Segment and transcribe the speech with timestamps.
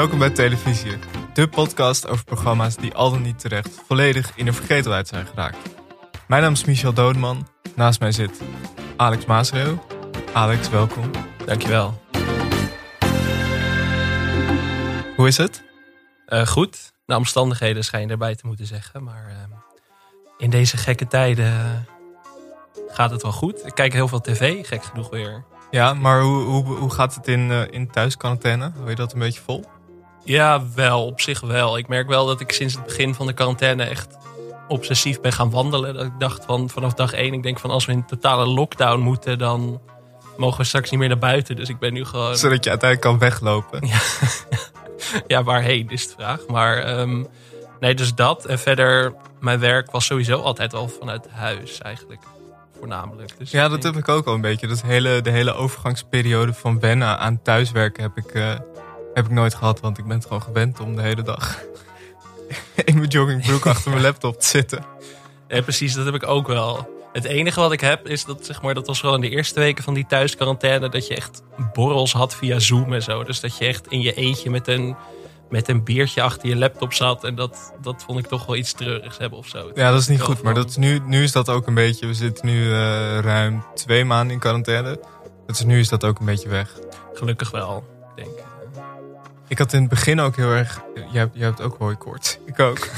[0.00, 0.98] welkom bij Televisie.
[1.34, 5.56] De podcast over programma's die al dan niet terecht volledig in de vergetelheid zijn geraakt.
[6.28, 7.48] Mijn naam is Michel Dodeman.
[7.74, 8.40] Naast mij zit
[8.96, 9.86] Alex Maasreel.
[10.32, 11.10] Alex, welkom.
[11.46, 12.02] Dankjewel.
[15.16, 15.62] Hoe is het?
[16.28, 16.92] Uh, goed.
[17.04, 19.04] De omstandigheden schijn je erbij te moeten zeggen.
[19.04, 19.56] Maar uh,
[20.38, 21.86] in deze gekke tijden
[22.88, 23.66] gaat het wel goed.
[23.66, 25.44] Ik kijk heel veel tv, gek genoeg weer.
[25.70, 28.72] Ja, maar hoe, hoe, hoe gaat het in, uh, in thuisquarantaine?
[28.76, 29.64] Hou je dat een beetje vol?
[30.24, 31.06] Ja, wel.
[31.06, 31.78] Op zich wel.
[31.78, 34.18] Ik merk wel dat ik sinds het begin van de quarantaine echt
[34.68, 35.94] obsessief ben gaan wandelen.
[35.94, 39.00] Dat ik dacht van vanaf dag één, ik denk van als we in totale lockdown
[39.00, 39.80] moeten, dan
[40.36, 41.56] mogen we straks niet meer naar buiten.
[41.56, 42.36] Dus ik ben nu gewoon...
[42.36, 43.86] Zodat je uiteindelijk kan weglopen.
[43.86, 43.98] Ja,
[45.26, 46.46] ja waarheen is de vraag.
[46.46, 47.26] Maar um,
[47.80, 48.44] nee, dus dat.
[48.44, 52.22] En verder, mijn werk was sowieso altijd al vanuit huis eigenlijk.
[52.78, 53.38] Voornamelijk.
[53.38, 54.66] Dus ja, dat heb ik ook al een beetje.
[54.66, 58.54] Dat hele, de hele overgangsperiode van wennen aan thuiswerken heb ik, uh,
[59.14, 59.80] heb ik nooit gehad.
[59.80, 61.58] Want ik ben het gewoon gewend om de hele dag
[62.84, 64.84] in mijn joggingbroek achter mijn laptop te zitten.
[65.48, 66.98] Ja, precies, dat heb ik ook wel.
[67.12, 69.60] Het enige wat ik heb is dat, zeg maar, dat was wel in de eerste
[69.60, 73.24] weken van die thuisquarantaine, dat je echt borrels had via Zoom en zo.
[73.24, 74.96] Dus dat je echt in je eentje met een,
[75.48, 77.24] met een biertje achter je laptop zat.
[77.24, 79.70] En dat, dat vond ik toch wel iets treurigs hebben of zo.
[79.74, 80.42] Ja, dat is niet goed.
[80.42, 82.06] Maar dat is nu, nu is dat ook een beetje.
[82.06, 85.00] We zitten nu uh, ruim twee maanden in quarantaine.
[85.46, 86.78] Dus nu is dat ook een beetje weg.
[87.14, 87.84] Gelukkig wel,
[88.16, 88.49] denk ik.
[89.50, 90.80] Ik had in het begin ook heel erg.
[90.94, 92.38] Jij, jij hebt ook hooikoorts.
[92.46, 92.88] Ik ook.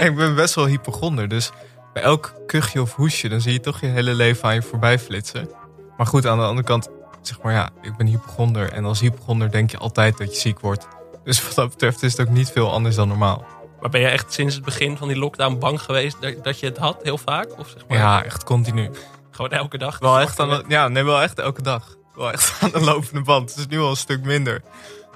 [0.00, 1.28] ik ben best wel hypochonder.
[1.28, 1.50] Dus
[1.92, 4.98] bij elk kuchje of hoesje, dan zie je toch je hele leven aan je voorbij
[4.98, 5.50] flitsen.
[5.96, 6.88] Maar goed, aan de andere kant,
[7.22, 8.72] zeg maar ja, ik ben hypochonder.
[8.72, 10.86] En als hypochonder denk je altijd dat je ziek wordt.
[11.24, 13.46] Dus wat dat betreft is het ook niet veel anders dan normaal.
[13.80, 16.66] Maar ben je echt sinds het begin van die lockdown bang geweest dat, dat je
[16.66, 17.58] het had, heel vaak?
[17.58, 18.90] Of zeg maar, ja, echt continu.
[19.30, 19.98] Gewoon elke dag?
[19.98, 21.96] Wel echt aan de, ja, nee, wel echt elke dag.
[22.14, 23.50] Wel echt aan de lopende band.
[23.50, 24.62] Het is nu al een stuk minder.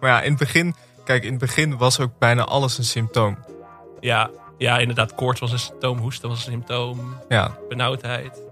[0.03, 3.39] Maar ja, in het begin, kijk, in het begin was ook bijna alles een symptoom.
[4.00, 5.14] Ja, ja inderdaad.
[5.14, 7.56] Koorts was een symptoom, hoesten was een symptoom, ja.
[7.69, 8.43] benauwdheid.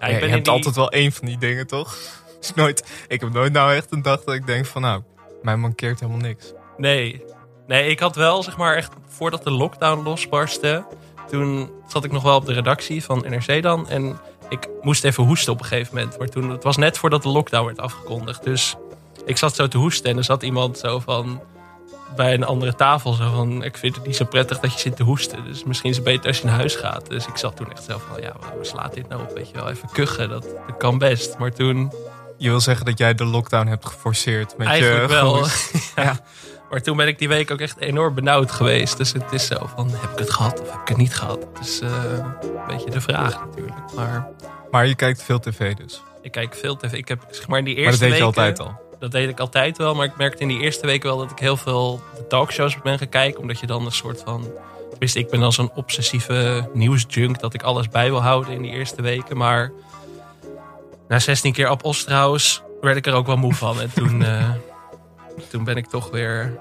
[0.00, 0.52] Ja, ik ben je hebt die...
[0.52, 1.96] altijd wel één van die dingen, toch?
[2.40, 5.02] Is nooit, ik heb nooit nou echt een dag dat ik denk van, nou,
[5.42, 6.52] mij mankeert helemaal niks.
[6.76, 7.24] Nee,
[7.66, 10.86] nee, ik had wel, zeg maar, echt voordat de lockdown losbarstte,
[11.30, 13.88] toen zat ik nog wel op de redactie van NRC dan.
[13.88, 14.18] En
[14.48, 16.18] ik moest even hoesten op een gegeven moment.
[16.18, 18.44] Maar toen, het was net voordat de lockdown werd afgekondigd.
[18.44, 18.76] Dus
[19.26, 21.40] ik zat zo te hoesten en er zat iemand zo van
[22.16, 24.96] bij een andere tafel zo van ik vind het niet zo prettig dat je zit
[24.96, 25.44] te hoesten.
[25.44, 27.08] Dus misschien is het beter als je naar huis gaat.
[27.08, 29.34] Dus ik zat toen echt zo van ja, waar slaat dit nou op?
[29.34, 31.38] Weet je wel, even kuchen, dat, dat kan best.
[31.38, 31.92] Maar toen...
[32.38, 35.46] Je wil zeggen dat jij de lockdown hebt geforceerd met Eigenlijk je wel.
[36.04, 36.20] ja.
[36.70, 38.96] Maar toen ben ik die week ook echt enorm benauwd geweest.
[38.96, 41.46] Dus het is zo van, heb ik het gehad of heb ik het niet gehad?
[41.58, 41.90] Dus uh,
[42.40, 43.94] een beetje de vraag natuurlijk.
[43.94, 44.28] Maar,
[44.70, 46.02] maar je kijkt veel tv dus?
[46.22, 46.92] Ik kijk veel tv.
[46.92, 48.85] Ik heb zeg maar in die eerste Maar dat deed weken, je altijd al?
[48.98, 51.38] Dat deed ik altijd wel, maar ik merkte in die eerste weken wel dat ik
[51.38, 53.40] heel veel de talkshows ben gaan kijken.
[53.40, 54.44] Omdat je dan een soort van.
[54.98, 58.70] Wist, ik ben dan zo'n obsessieve nieuwsjunk dat ik alles bij wil houden in die
[58.70, 59.36] eerste weken.
[59.36, 59.72] Maar
[61.08, 63.80] na 16 keer Ab Ostrauss werd ik er ook wel moe van.
[63.80, 64.50] En toen, uh,
[65.50, 66.58] toen ben ik toch weer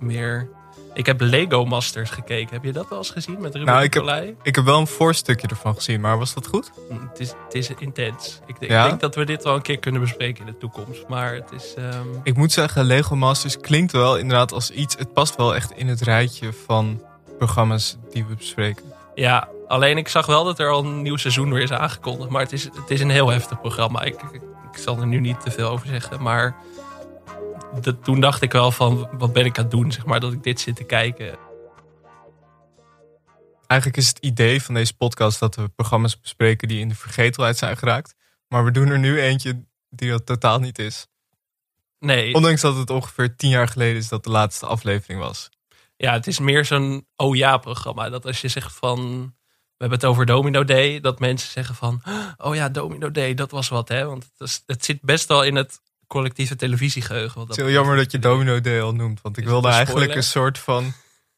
[0.00, 0.48] meer.
[0.94, 2.54] Ik heb Lego Masters gekeken.
[2.54, 4.86] Heb je dat wel eens gezien met Ruben nou, ik heb, ik heb wel een
[4.86, 6.70] voorstukje ervan gezien, maar was dat goed?
[7.10, 8.40] Het is, het is intens.
[8.46, 8.82] Ik, ja?
[8.82, 11.08] ik, denk dat we dit wel een keer kunnen bespreken in de toekomst.
[11.08, 11.74] Maar het is.
[11.78, 12.20] Um...
[12.22, 14.96] Ik moet zeggen, Lego Masters klinkt wel inderdaad als iets.
[14.98, 17.02] Het past wel echt in het rijtje van
[17.38, 18.84] programma's die we bespreken.
[19.14, 22.30] Ja, alleen ik zag wel dat er al een nieuw seizoen weer is aangekondigd.
[22.30, 24.02] Maar het is, het is een heel heftig programma.
[24.02, 26.22] Ik, ik, ik zal er nu niet te veel over zeggen.
[26.22, 26.56] Maar
[27.80, 30.32] dat, toen dacht ik wel van, wat ben ik aan het doen, zeg maar, dat
[30.32, 31.38] ik dit zit te kijken.
[33.66, 37.56] Eigenlijk is het idee van deze podcast dat we programma's bespreken die in de vergetelheid
[37.56, 38.14] zijn geraakt.
[38.48, 41.06] Maar we doen er nu eentje die dat totaal niet is.
[41.98, 42.34] Nee.
[42.34, 45.48] Ondanks dat het ongeveer tien jaar geleden is dat de laatste aflevering was.
[45.96, 48.08] Ja, het is meer zo'n oh ja programma.
[48.08, 49.20] Dat als je zegt van,
[49.76, 51.00] we hebben het over Domino Day.
[51.00, 52.02] Dat mensen zeggen van,
[52.36, 54.06] oh ja, Domino Day, dat was wat hè.
[54.06, 55.80] Want het, is, het zit best wel in het
[56.10, 57.40] collectieve televisiegeheugen.
[57.40, 59.20] Het is heel jammer dat je Domino Day al noemt.
[59.22, 60.92] Want ik wilde eigenlijk een soort van...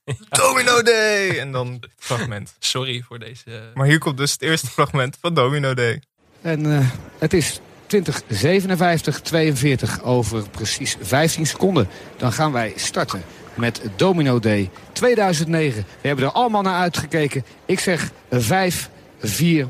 [0.42, 1.38] Domino Day!
[1.38, 2.54] En dan fragment.
[2.58, 3.70] Sorry voor deze...
[3.74, 6.02] Maar hier komt dus het eerste fragment van Domino Day.
[6.40, 6.88] En uh,
[7.18, 11.88] het is 2057, 42 over precies 15 seconden.
[12.16, 13.22] Dan gaan wij starten
[13.54, 15.84] met Domino Day 2009.
[16.00, 17.44] We hebben er allemaal naar uitgekeken.
[17.66, 18.90] Ik zeg 5,
[19.20, 19.68] 4,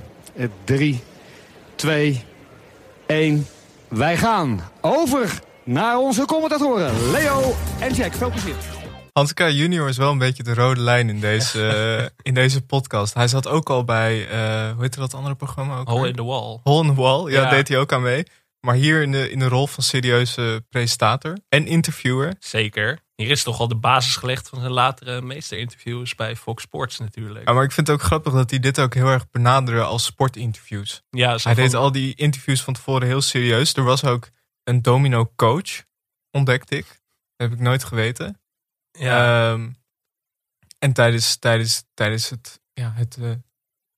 [0.64, 1.00] 3,
[1.74, 2.24] 2,
[3.06, 3.46] 1...
[3.92, 8.12] Wij gaan over naar onze commentatoren Leo en Jack.
[8.12, 8.54] Veel plezier.
[9.12, 13.14] Hanska junior is wel een beetje de rode lijn in deze, in deze podcast.
[13.14, 15.78] Hij zat ook al bij, uh, hoe heet dat andere programma?
[15.78, 16.60] Ook Hole in the Wall.
[16.62, 18.26] Hole in the Wall, ja, ja, deed hij ook aan mee.
[18.60, 22.34] Maar hier in de, in de rol van serieuze presentator en interviewer.
[22.38, 26.98] Zeker, hier is toch al de basis gelegd van zijn latere meesterinterviews bij Fox Sports
[26.98, 27.48] natuurlijk.
[27.48, 30.04] Ja, maar ik vind het ook grappig dat hij dit ook heel erg benaderde als
[30.04, 31.02] sportinterviews.
[31.10, 33.74] Ja, Hij van- deed al die interviews van tevoren heel serieus.
[33.74, 34.28] Er was ook
[34.64, 35.84] een domino coach,
[36.30, 36.86] ontdekte ik.
[37.36, 38.40] Dat heb ik nooit geweten.
[38.98, 39.70] ja, Ehm,
[40.78, 43.30] en tijdens, tijdens, tijdens het, ja, het, eh,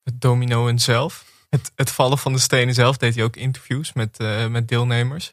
[0.03, 4.19] het domino zelf, het, het vallen van de stenen zelf, deed hij ook interviews met,
[4.19, 5.32] eh, met deelnemers.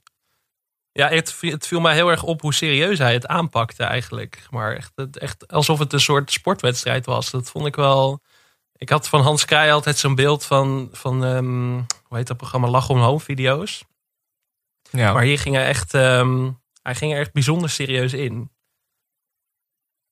[0.91, 4.47] Ja het, viel- het viel mij heel erg op hoe serieus hij het aanpakte eigenlijk.
[4.49, 7.29] Maar echt, echt alsof het een soort sportwedstrijd was.
[7.31, 8.21] Dat vond ik wel...
[8.75, 11.73] Ik had van Hans Kraaij altijd zo'n beeld van, van ehm,
[12.03, 13.83] hoe heet dat programma, Lach om Home video's.
[14.89, 16.51] Ja, Maar hier ging hij echt, ehm,
[16.81, 18.51] hij ging er echt bijzonder serieus in.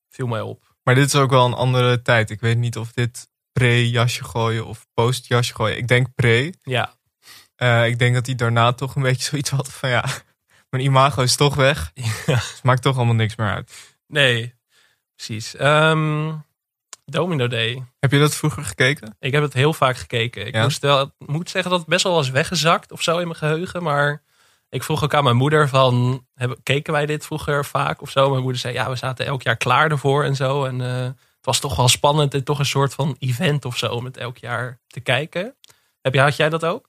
[0.08, 0.74] Viel mij op.
[0.82, 2.30] maar dit is ook wel een andere tijd.
[2.30, 5.76] Ik weet niet of dit pre-jasje gooien of post-jasje gooien.
[5.76, 6.54] Ik denk pre.
[6.62, 6.98] Ja,
[7.54, 10.04] Eh, ik denk dat hij daarna toch een beetje zoiets had van ja,
[10.70, 11.90] mijn imago is toch weg.
[12.26, 12.34] Ja.
[12.34, 13.96] Dus het maakt toch allemaal niks meer uit.
[14.06, 14.54] nee,
[15.16, 15.56] precies.
[15.56, 16.32] Ehm,
[17.04, 17.84] Domino Day.
[17.98, 19.16] Heb je dat vroeger gekeken?
[19.18, 20.46] Ik heb het heel vaak gekeken.
[20.46, 20.62] Ik Ja?
[20.62, 23.82] moest wel, moet zeggen dat het best wel was weggezakt of zo in mijn geheugen.
[23.82, 24.22] Maar
[24.68, 28.30] ik vroeg ook aan mijn moeder van, hebben, keken wij dit vroeger vaak of zo?
[28.30, 30.64] Mijn moeder zei, ja, we zaten elk jaar klaar ervoor en zo.
[30.64, 33.86] En eh, het was toch wel spannend en toch een soort van event of zo
[33.86, 35.56] om het elk jaar te kijken.
[36.00, 36.88] Heb je, had jij dat ook?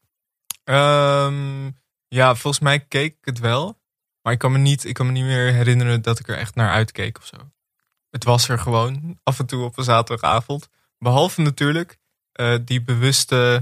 [0.63, 1.69] Ehm,
[2.15, 3.79] ja, volgens mij keek ik het wel.
[4.21, 6.55] Maar ik kan, me niet, ik kan me niet meer herinneren dat ik er echt
[6.55, 7.37] naar uitkeek of zo.
[8.09, 10.69] Het was er gewoon af en toe op een zaterdagavond.
[10.97, 11.97] Behalve natuurlijk
[12.31, 13.61] eh, die bewuste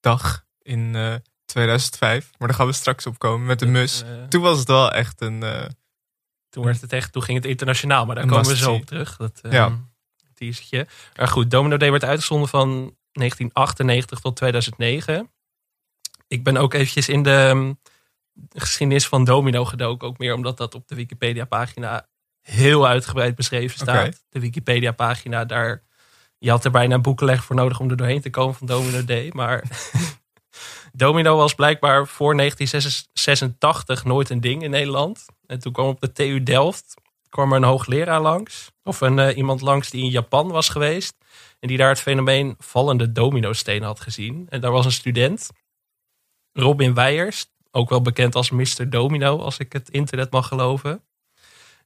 [0.00, 1.14] dag in eh,
[1.44, 2.30] 2005.
[2.38, 4.02] Maar daar gaan we straks op komen met de mus.
[4.02, 5.42] Eh, Toen was het wel echt een...
[5.42, 5.66] eh,
[6.48, 9.16] Toen, werd het echt, toen ging het internationaal, maar daar komen we zo op terug.
[9.16, 9.50] Dat Ja.
[9.50, 9.78] ja.
[10.34, 10.86] teasertje.
[11.16, 12.68] Maar goed, Domino Day werd uitgezonden van
[13.12, 15.30] 1998 tot 2009.
[16.34, 17.80] Ik ben ook eventjes in de um,
[18.48, 20.08] geschiedenis van Domino gedoken.
[20.08, 22.08] Ook meer omdat dat op de Wikipedia-pagina
[22.40, 24.24] heel uitgebreid beschreven staat.
[24.28, 25.82] De Wikipedia-pagina, daar...
[26.38, 29.04] Je had er bijna een boekenleg voor nodig om er doorheen te komen van Domino
[29.04, 29.30] Day.
[29.34, 29.64] Maar
[30.92, 35.26] Domino was blijkbaar voor 1986 nooit een ding in Nederland.
[35.46, 36.94] En toen kwam op de TU Delft
[37.28, 38.70] kwam er een hoogleraar langs.
[38.82, 41.14] Of een, eh, iemand langs die in Japan was geweest.
[41.60, 44.46] En die daar het fenomeen vallende dominostenen had gezien.
[44.48, 45.50] En daar was een student,
[46.54, 47.46] Robin Weijers.
[47.70, 48.90] Ook wel bekend als Mr.
[48.90, 51.04] Domino, als ik het internet mag geloven.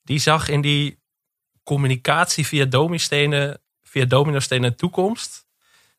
[0.03, 0.99] Die zag in die
[1.63, 5.47] communicatie via domistenen, via dominostenen toekomst.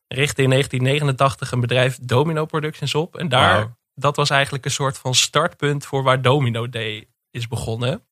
[0.07, 3.17] Richtte in 1989 een bedrijf Domino Productions op.
[3.17, 8.03] En daar, dat was eigenlijk een soort van startpunt voor waar Domino Day is begonnen.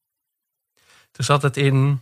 [1.11, 2.01] Toen zat het in,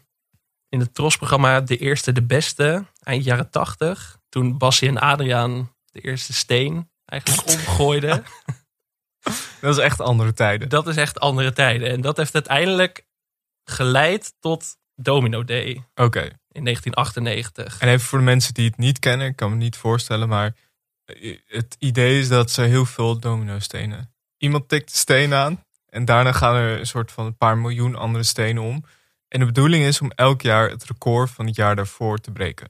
[0.70, 4.20] in het trosprogramma De Eerste de Beste, eind jaren 80.
[4.30, 8.24] Toen Bassie en Adriaan de eerste steen eigenlijk omgooiden.
[9.62, 10.70] dat is echt andere tijden.
[10.70, 11.90] dat is echt andere tijden.
[11.90, 13.06] En dat heeft uiteindelijk
[13.64, 16.22] geleid tot Domino Day Oké.
[16.52, 17.80] in 1998.
[17.80, 20.56] En even voor de mensen die het niet kennen, ik kan me niet voorstellen, maar
[21.46, 24.14] het idee is dat ze heel veel domino stenen.
[24.38, 27.96] Iemand tikt de steen aan en daarna gaan er een soort van een paar miljoen
[27.96, 28.84] andere stenen om.
[29.28, 32.70] En de bedoeling is om elk jaar het record van het jaar daarvoor te breken.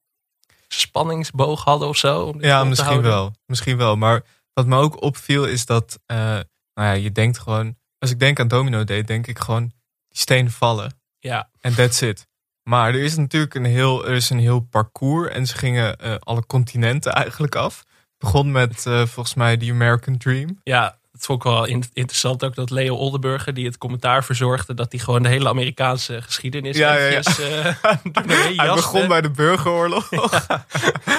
[0.68, 2.34] spanningsboog hadden of zo.
[2.38, 3.34] ja, misschien wel.
[3.46, 3.96] Misschien wel.
[3.96, 6.42] Maar wat me ook opviel is dat, eh, nou
[6.74, 9.72] ja, je denkt gewoon, als ik denk aan Domino Day, denk ik gewoon,
[10.08, 10.98] die stenen vallen.
[11.18, 12.28] Ja, En that's it.
[12.62, 16.14] Maar er is natuurlijk een heel, er is een heel parcours en ze gingen eh,
[16.18, 17.82] alle continenten eigenlijk af.
[18.20, 20.60] Begon met eh, volgens mij The American Dream.
[20.64, 24.74] ja, het vond ik wel in- interessant ook dat Leo Oldenburger, die het commentaar verzorgde,
[24.74, 27.64] dat hij gewoon de hele Amerikaanse geschiedenis Ja, ja, eh,
[28.56, 30.08] Hij begon bij de burgeroorlog.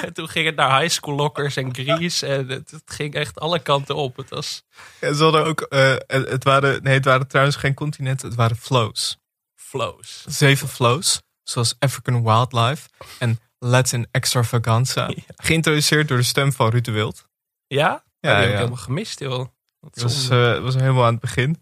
[0.06, 2.28] En toen ging het naar high school lockers en Grease.
[2.28, 4.18] En het, het ging echt alle kanten op.
[4.18, 4.64] Het was
[5.00, 8.38] En ze hadden ook, eh, het, het waren, nee, het waren trouwens geen continenten, het
[8.38, 9.18] waren flows.
[9.56, 10.24] flows.
[10.28, 12.90] Zeven flows, zoals African Wildlife
[13.20, 15.08] en Latin Extravaganza.
[15.16, 15.16] Ja.
[15.36, 17.28] Geïntroduceerd door de stem van Ruud de Wild.
[17.68, 18.04] Ja?
[18.20, 18.56] Ja, die heb ik ja.
[18.58, 19.48] helemaal gemist, joh.
[19.80, 21.62] Dat was, eh, was helemaal aan het begin.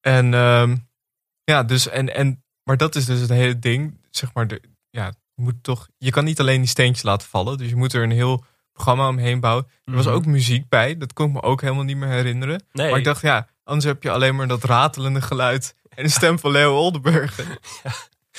[0.00, 0.76] En ehm,
[1.44, 4.00] ja, dus en, en Maar dat is dus het hele ding.
[4.10, 7.58] Zeg maar, de, ja, je moet toch, je kan niet alleen die steentjes laten vallen.
[7.58, 9.66] Dus je moet er een heel programma omheen bouwen.
[9.84, 10.14] Er was Mhm.
[10.14, 10.96] ook muziek bij.
[10.98, 12.62] Dat kon ik me ook helemaal niet meer herinneren.
[12.72, 15.74] Nee, Maar ik dacht, ja, anders heb je alleen maar dat ratelende geluid.
[15.88, 17.38] En de stem van Leo Oldenburg.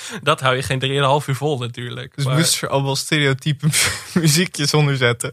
[0.22, 0.82] dat hou je geen
[1.22, 2.16] 3,5 uur vol natuurlijk.
[2.16, 3.68] Dus maar, moest er allemaal stereotype
[4.14, 5.32] muziekjes onder zetten.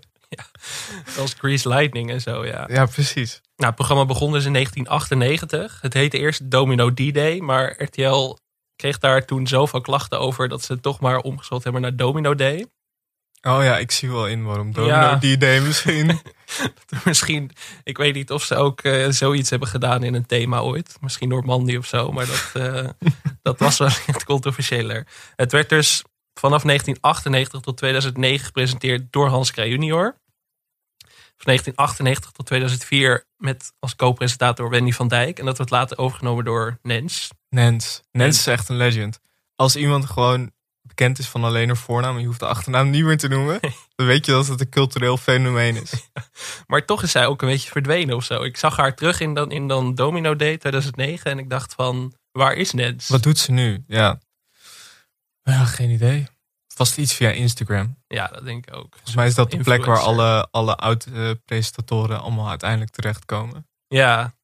[1.18, 2.68] Als Grease Lightning en zo, ja.
[2.72, 3.42] Ja, precies.
[3.56, 5.82] Nou, het programma begon dus in 1998.
[5.82, 8.38] Het heette eerst Domino D-Day, maar RTL
[8.76, 12.36] kreeg daar toen zoveel klachten over dat ze het toch maar omgeschot hebben naar Domino
[12.36, 12.66] Day.
[13.48, 15.16] Oh ja, ik zie wel in waarom Domino Ja.
[15.16, 16.20] die idee misschien.
[17.06, 17.52] Misschien,
[17.84, 20.98] ik weet niet of ze ook eh, zoiets hebben gedaan in een thema ooit.
[21.02, 22.90] Misschien Normandy of zo, maar dat, eh,
[23.42, 25.08] dat was wel echt controversiëler.
[25.36, 30.18] Het werd dus vanaf 1998 tot 2009 gepresenteerd door Hans Kraaij junior.
[31.38, 35.40] Van 1998 tot 2004 met als co-presentator Wendy van Dijk.
[35.40, 37.30] En dat werd later overgenomen door Nens.
[37.50, 38.02] Nens.
[38.12, 39.20] Nens is echt een legend.
[39.56, 40.52] Als iemand gewoon
[40.96, 43.60] bekend is van alleen haar voornaam je hoeft de achternaam niet meer te noemen,
[43.96, 45.92] dan weet je dat het een cultureel fenomeen is.
[46.68, 48.44] Maar toch is zij ook een beetje verdwenen of zo.
[48.44, 52.14] Ik zag haar terug in dan, in dan Domino Day 2009 en ik dacht van,
[52.32, 53.08] waar is Nens?
[53.08, 53.84] Wat doet ze nu?
[53.88, 54.20] Ja.
[55.44, 56.28] Ja, geen idee.
[56.68, 57.98] Vast iets via Instagram.
[58.08, 58.92] Ja, dat denk ik ook.
[58.92, 63.68] Volgens mij is dat de plek waar alle, alle oud-presentatoren allemaal uiteindelijk terechtkomen.
[63.88, 64.36] Ja.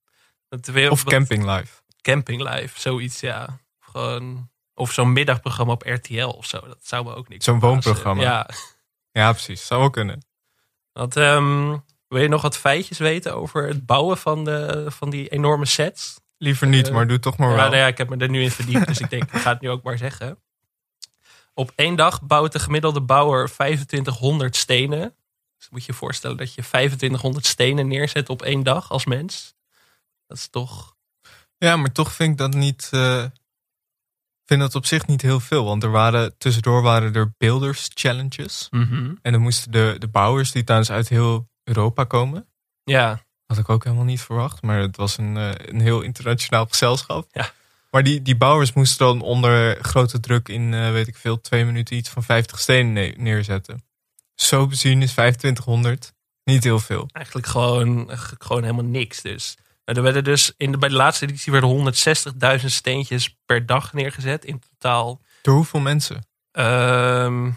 [0.49, 1.81] Het weer, Of Camping Live.
[2.01, 3.59] Camping Live, zoiets, ja.
[3.79, 4.49] Gewoon,
[4.81, 6.59] of zo'n middagprogramma op RTL of zo.
[6.67, 8.21] Dat zou me ook niks Zo'n woonprogramma.
[8.21, 8.49] Ja.
[9.11, 9.65] Ja, precies.
[9.65, 10.25] Zou wel kunnen.
[10.93, 15.29] Want, ehm, wil je nog wat feitjes weten over het bouwen van, de, van die
[15.29, 16.19] enorme sets?
[16.37, 17.65] Liever niet, Eh, maar doe toch maar Ja, wel.
[17.65, 19.61] nou ja, ik heb me er nu in verdiept, dus ik denk, ik ga het
[19.61, 20.39] nu ook maar zeggen.
[21.53, 25.15] Op één dag bouwt de gemiddelde bouwer 2500 stenen.
[25.57, 29.53] Dus moet je je voorstellen dat je 2500 stenen neerzet op één dag als mens.
[30.27, 30.95] Dat is toch...
[31.57, 32.87] Ja, maar toch vind ik dat niet.
[32.91, 33.25] eh,
[34.45, 35.65] vind dat op zich niet heel veel.
[35.65, 38.67] Want er waren tussendoor waren er builders challenges.
[39.21, 42.47] En dan moesten de, de bouwers die trouwens uit heel Europa komen.
[42.83, 44.61] Ja, Had ik ook helemaal niet verwacht.
[44.61, 47.27] Maar het was een, eh, een heel internationaal gezelschap.
[47.31, 47.51] Ja.
[47.91, 51.65] Maar die, die bouwers moesten dan onder grote druk in, eh, weet ik veel, twee
[51.65, 53.83] minuten iets van 50 stenen ne- neerzetten.
[54.35, 57.09] Zo bezien is 2500 niet heel veel.
[57.11, 59.57] eigenlijk gewoon, gewoon helemaal niks dus.
[59.95, 61.93] Er werden dus in de, bij de laatste editie werden
[62.59, 64.45] 160.000 steentjes per dag neergezet.
[64.45, 66.25] In totaal Door hoeveel mensen?
[66.51, 67.51] Ehm,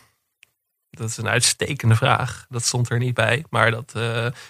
[0.91, 2.47] dat is een uitstekende vraag.
[2.49, 3.45] Dat stond er niet bij.
[3.51, 3.91] Maar dat,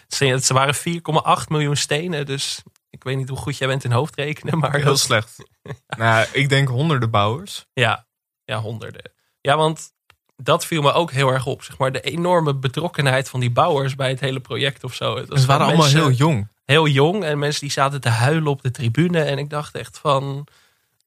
[0.09, 2.27] ze ze waren 4,8 miljoen stenen.
[2.27, 4.59] Dus ik weet niet hoe goed jij bent in hoofdrekenen.
[4.59, 5.37] Maar Heel dat- slecht.
[5.87, 7.67] nou, ik denk honderden bouwers.
[7.73, 8.07] Ja,
[8.45, 9.13] ja, honderden.
[9.41, 9.93] Ja, want
[10.37, 11.63] dat viel me ook heel erg op.
[11.63, 15.17] Zeg maar, de enorme betrokkenheid van die bouwers bij het hele project of zo.
[15.17, 16.49] Het Ze waren allemaal heel jong.
[16.65, 19.23] Heel jong en mensen die zaten te huilen op de tribune.
[19.23, 20.47] En ik dacht echt van,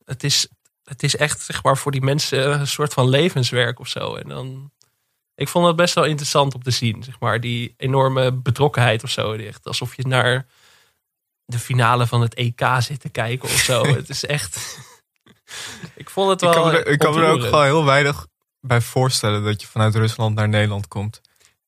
[0.06, 0.48] het is,
[0.84, 4.16] het is echt zeg maar voor die mensen een soort van levenswerk of zo.
[4.16, 4.72] En dan,
[5.36, 9.10] ik vond het best wel interessant om te zien, zeg maar, die enorme betrokkenheid of
[9.10, 9.34] zo.
[9.34, 10.46] Echt alsof je naar
[11.46, 13.86] de finale van het EK zit te kijken of zo.
[13.96, 14.80] het is echt,
[15.96, 17.86] ik vond het wel Ik kan, me er, ik kan me er ook gewoon heel
[17.86, 18.28] weinig
[18.60, 21.22] bij voorstellen dat je vanuit Rusland naar Nederland komt.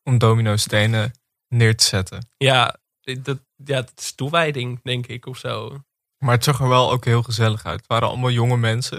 [0.04, 1.14] Om domino stenen
[1.48, 2.30] neer te zetten.
[2.38, 2.79] Ja,
[3.22, 5.84] dat, ja, dat is toewijding, denk ik, of zo.
[6.18, 7.78] Maar het zag er wel ook heel gezellig uit.
[7.78, 8.98] Het waren allemaal jonge mensen.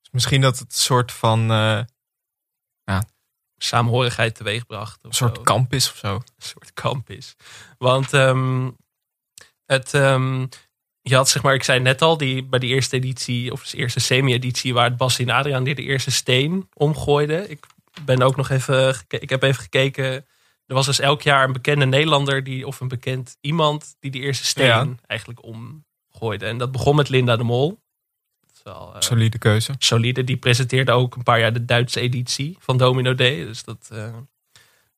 [0.00, 1.80] Dus misschien dat het een soort van eh,
[3.58, 4.98] Saamhorigheid teweegbracht.
[5.02, 5.42] Een soort zo.
[5.42, 6.14] kamp is of zo.
[6.14, 7.36] een soort kamp is.
[7.78, 8.70] Want ehm,
[9.66, 10.46] het, ehm,
[11.00, 13.76] je had zeg maar, ik zei net al, die, bij die eerste editie, of de
[13.76, 17.50] eerste semi-editie, waar het Bas en Adriaan die de eerste steen omgooiden.
[17.50, 17.66] Ik
[18.04, 20.26] ben ook nog even, ik heb even gekeken.
[20.68, 24.22] Er was dus elk jaar een bekende Nederlander die, of een bekend iemand die die
[24.22, 24.86] eerste steen Ja.
[25.06, 26.46] eigenlijk omgooide.
[26.46, 27.68] En dat begon met Linda de Mol.
[28.40, 29.74] Dat is wel, eh, Solide keuze.
[29.78, 30.24] solide.
[30.24, 33.44] Die presenteerde ook een paar jaar de Duitse editie van Domino Day.
[33.44, 34.14] Dus dat, eh,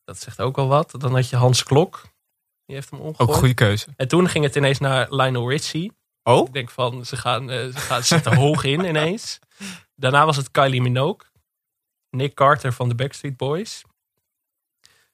[0.05, 0.95] dat zegt ook al wat.
[0.99, 2.03] Dan had je Hans Klok.
[2.67, 3.39] Die heeft hem Ook omgegooid.
[3.39, 3.87] goede keuze.
[3.97, 5.93] En toen ging het ineens naar Lionel Richie.
[6.23, 6.47] Oh?
[6.47, 9.39] Ik denk van, ze gaan, eh, ze gaan zitten hoog in ineens.
[9.97, 11.29] Daarna was het Kylie Minogue.
[12.11, 13.83] Nick Carter van de Backstreet Boys.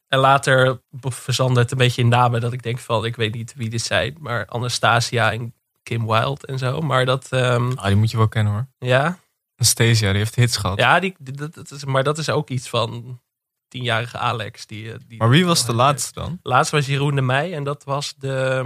[0.08, 3.54] En later verzandde het een beetje in namen dat ik denk van, ik weet niet
[3.56, 4.16] wie dit zijn.
[4.20, 6.80] Maar Anastasia en Kim Wilde en zo.
[6.80, 8.66] Maar dat, ehm, Ah, die moet je wel kennen hoor.
[8.78, 9.18] ja,
[9.56, 10.78] Anastasia, die heeft hits gehad.
[10.78, 13.20] ja, die, dat, dat is, maar dat is ook iets van
[13.68, 14.66] tienjarige Alex.
[14.66, 16.38] Die, eh, die, Maar wie was de laatste dan?
[16.42, 18.62] Laatst was Jeroen de Meij en dat was de...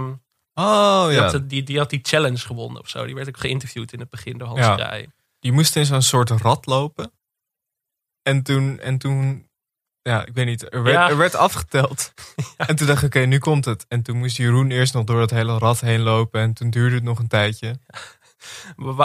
[0.53, 1.31] Oh Die, ja.
[1.31, 3.05] had, die, die had die challenge gewonnen of zo.
[3.05, 5.01] Die werd ook geïnterviewd in het begin door Hans Ja.
[5.39, 7.11] Die moest in zo'n soort rad lopen.
[8.21, 9.49] En toen, en toen
[10.01, 11.09] ja, ik weet niet, er werd, Ja.
[11.09, 12.13] er werd afgeteld.
[12.57, 13.85] En toen dacht ik, oké, nu komt het.
[13.87, 16.41] En toen moest Jeroen eerst nog door dat hele rad heen lopen.
[16.41, 17.75] En toen duurde het nog een tijdje.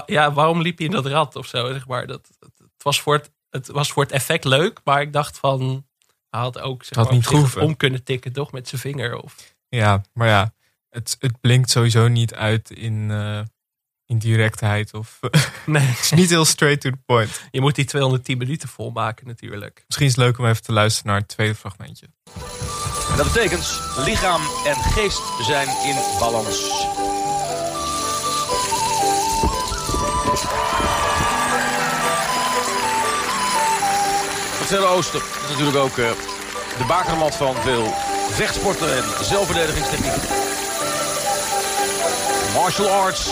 [0.07, 1.73] Ja, waarom liep je in dat rad of zo?
[1.73, 2.07] Zeg maar.
[2.07, 5.87] dat, het, was voor het, het was voor het effect leuk, maar ik dacht van.
[6.31, 7.63] Hij had ook zeg Had maar, niet gehoeven.
[7.63, 8.53] om kunnen tikken, toch?
[8.53, 9.17] Met zijn vinger.
[9.23, 10.53] Of, Ja, maar ja,
[10.91, 13.41] het, het blinkt sowieso niet uit in, eh,
[14.07, 14.95] in directheid.
[14.95, 17.41] Of, het nee, is niet heel straight to the point.
[17.51, 19.85] je moet die 210 minuten volmaken, natuurlijk.
[19.87, 22.07] Misschien is het leuk om even te luisteren naar het tweede fragmentje.
[23.11, 26.95] En dat betekent lichaam en geest zijn in balans.
[34.59, 36.11] Het Verre Oosten is natuurlijk ook eh,
[36.79, 37.93] de bakermat van veel
[38.31, 40.21] vechtsporten en zelfverdedigingstechnieken.
[42.55, 43.31] Martial arts.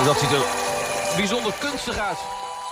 [0.00, 0.44] En dat ziet er
[1.16, 2.18] bijzonder kunstig uit.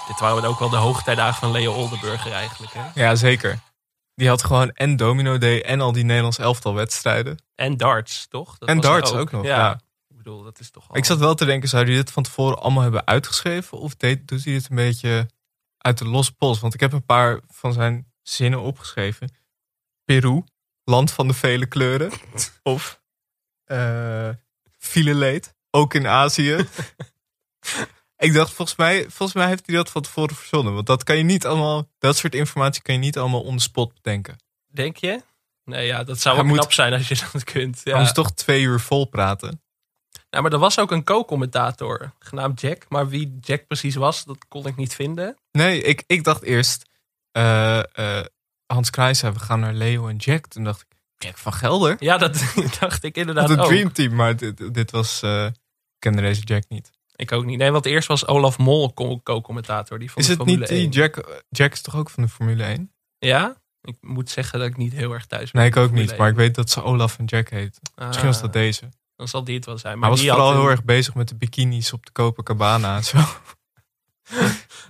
[0.06, 2.72] Dit waren ook wel de hoogtijdagen van Leo Oldenburger eigenlijk.
[2.72, 3.02] Hè?
[3.04, 3.58] Ja, zeker.
[4.14, 7.42] Die had gewoon en Domino Day en al die Nederlands elftal wedstrijden.
[7.54, 8.58] En darts, toch?
[8.58, 9.80] Dat En was darts ook nog, ja.
[10.08, 10.96] Ik bedoel, dat is toch al...
[10.96, 13.78] Ik zat wel te denken, zou hij dit van tevoren allemaal hebben uitgeschreven?
[13.78, 15.30] Of deed, doet hij dit een beetje
[15.78, 16.60] uit de losse pols?
[16.60, 19.34] Want ik heb een paar van zijn zinnen opgeschreven.
[20.04, 20.44] Peru,
[20.84, 22.12] land van de vele kleuren.
[22.62, 23.00] of
[23.64, 24.28] eh
[24.78, 26.56] fileleed, ook in Azië.
[28.26, 30.74] ik dacht, volgens mij, volgens mij heeft hij dat van tevoren verzonnen.
[30.74, 33.62] Want dat kan je niet allemaal, dat soort informatie kan je niet allemaal on the
[33.62, 34.36] spot bedenken.
[34.66, 35.22] Denk je?
[35.64, 37.80] Nee, ja, dat zou wel moet- knap zijn als je dat kunt.
[37.84, 37.98] Ja.
[37.98, 39.62] Moest toch twee uur vol praten.
[40.30, 42.86] Nou, maar er was ook een co-commentator genaamd Jack.
[42.88, 45.36] Maar wie Jack precies was, dat kon ik niet vinden.
[45.52, 46.84] Nee, ik, ik dacht eerst,
[47.32, 47.78] eh,
[48.18, 48.24] eh,
[48.66, 50.46] Hans Kruijs zei, we gaan naar Leo en Jack.
[50.46, 51.96] Toen dacht ik, Jack van Gelder?
[51.98, 52.42] Ja, dat
[52.80, 53.62] dacht ik inderdaad het.
[53.64, 55.54] Dream Team, maar dit, dit was, eh, ik
[55.98, 56.90] kende deze Jack niet.
[57.18, 57.58] Ik ook niet.
[57.58, 59.98] Nee, want eerst was Olaf Mol co- co-commentator.
[59.98, 60.90] Die van Is de het Formule niet die 1.
[60.90, 62.92] Jack, Jack is toch ook van de Formule 1?
[63.18, 63.56] Ja?
[63.82, 65.60] Ik moet zeggen dat ik niet heel erg thuis ben.
[65.60, 66.42] Nee, ik ook niet, maar ik 1.
[66.44, 67.80] weet dat ze Olaf en Jack heet.
[67.96, 68.88] Misschien was dat Ah, deze.
[69.16, 69.92] Dan zal die het wel zijn.
[69.98, 72.96] Maar Hij was die vooral een- heel erg bezig met de bikinis op de Copacabana
[72.96, 73.18] en zo.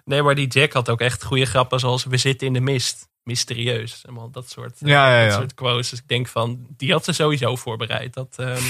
[0.05, 3.09] Nee, maar die Jack had ook echt goede grappen zoals we zitten in de mist.
[3.23, 4.03] Mysterieus.
[4.07, 5.91] Allemaal dat soort, Ja, ja, dat soort quotes.
[5.91, 8.15] Dus ik denk van, die had ze sowieso voorbereid.
[8.15, 8.63] Dat ehm,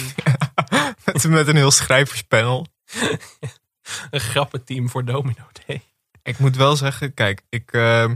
[1.05, 2.67] met, met een heel schrijverspanel.
[4.11, 5.83] een grappenteam voor Domino Day.
[6.23, 8.11] Ik moet wel zeggen, kijk, ik, eh,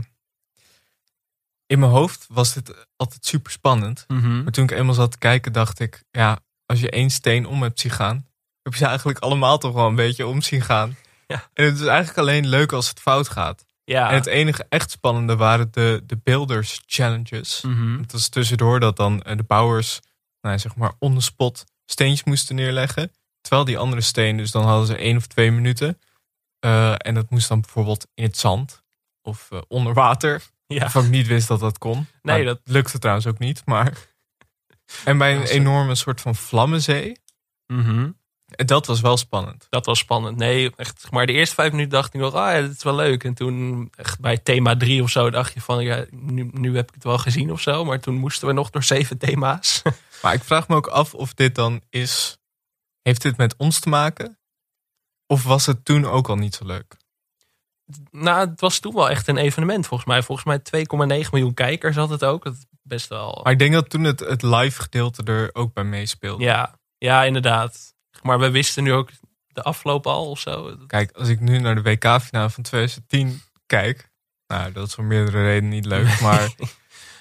[1.65, 4.05] in mijn hoofd was dit altijd super spannend.
[4.07, 7.61] Maar toen ik eenmaal zat te kijken, dacht ik, ja, als je één steen om
[7.61, 8.27] hebt zien gaan,
[8.61, 10.95] heb je ze eigenlijk allemaal toch wel een beetje om zien gaan.
[11.27, 11.49] Ja.
[11.53, 13.65] En het is eigenlijk alleen leuk als het fout gaat.
[13.83, 14.09] Ja.
[14.09, 17.61] En het enige echt spannende waren de, de builders challenges.
[17.61, 17.97] Mhm.
[18.01, 19.99] Het was tussendoor dat dan eh, de bouwers,
[20.41, 23.11] nou, zeg maar, on the spot steentjes moesten neerleggen.
[23.43, 25.99] Terwijl die andere steen, dus dan hadden ze één of twee minuten.
[26.59, 28.83] Eh, en dat moest dan bijvoorbeeld in het zand
[29.21, 30.41] of eh, onder water.
[30.67, 30.85] Ja.
[30.95, 31.95] Ik niet wist dat dat kon.
[32.21, 33.61] Nee, Maar dat- lukte trouwens ook niet.
[33.65, 33.93] Maar...
[35.05, 37.17] En bij een Dat enorme soort van vlammenzee.
[37.67, 38.09] Mhm.
[38.55, 39.67] En dat was wel spannend.
[39.69, 40.37] Dat was spannend.
[40.37, 42.95] Nee, echt, maar de eerste vijf minuten dacht ik nog, ah ja, dit is wel
[42.95, 43.23] leuk.
[43.23, 46.87] En toen echt bij thema drie of zo dacht je van, ja, nu, nu heb
[46.87, 47.85] ik het wel gezien of zo.
[47.85, 49.81] Maar toen moesten we nog door zeven thema's.
[50.21, 52.37] Maar ik vraag me ook af of dit dan is...
[53.03, 54.39] Heeft dit met ons te maken?
[55.27, 56.97] Of was het toen ook al niet zo leuk?
[58.11, 60.23] nou, het was toen wel echt een evenement volgens mij.
[60.23, 62.43] Volgens mij 2,9 miljoen kijkers had het ook.
[62.43, 63.39] Dat is best wel...
[63.43, 66.43] Maar ik denk dat toen het, het live gedeelte er ook bij meespeelde.
[66.43, 67.95] Ja, ja, inderdaad.
[68.21, 69.09] Maar we wisten nu ook
[69.47, 70.77] de afloop al of zo.
[70.87, 74.11] Kijk, als ik nu naar de WK-finale van 2010 kijk...
[74.47, 76.19] Nou, dat is om meerdere redenen niet leuk.
[76.19, 76.49] Maar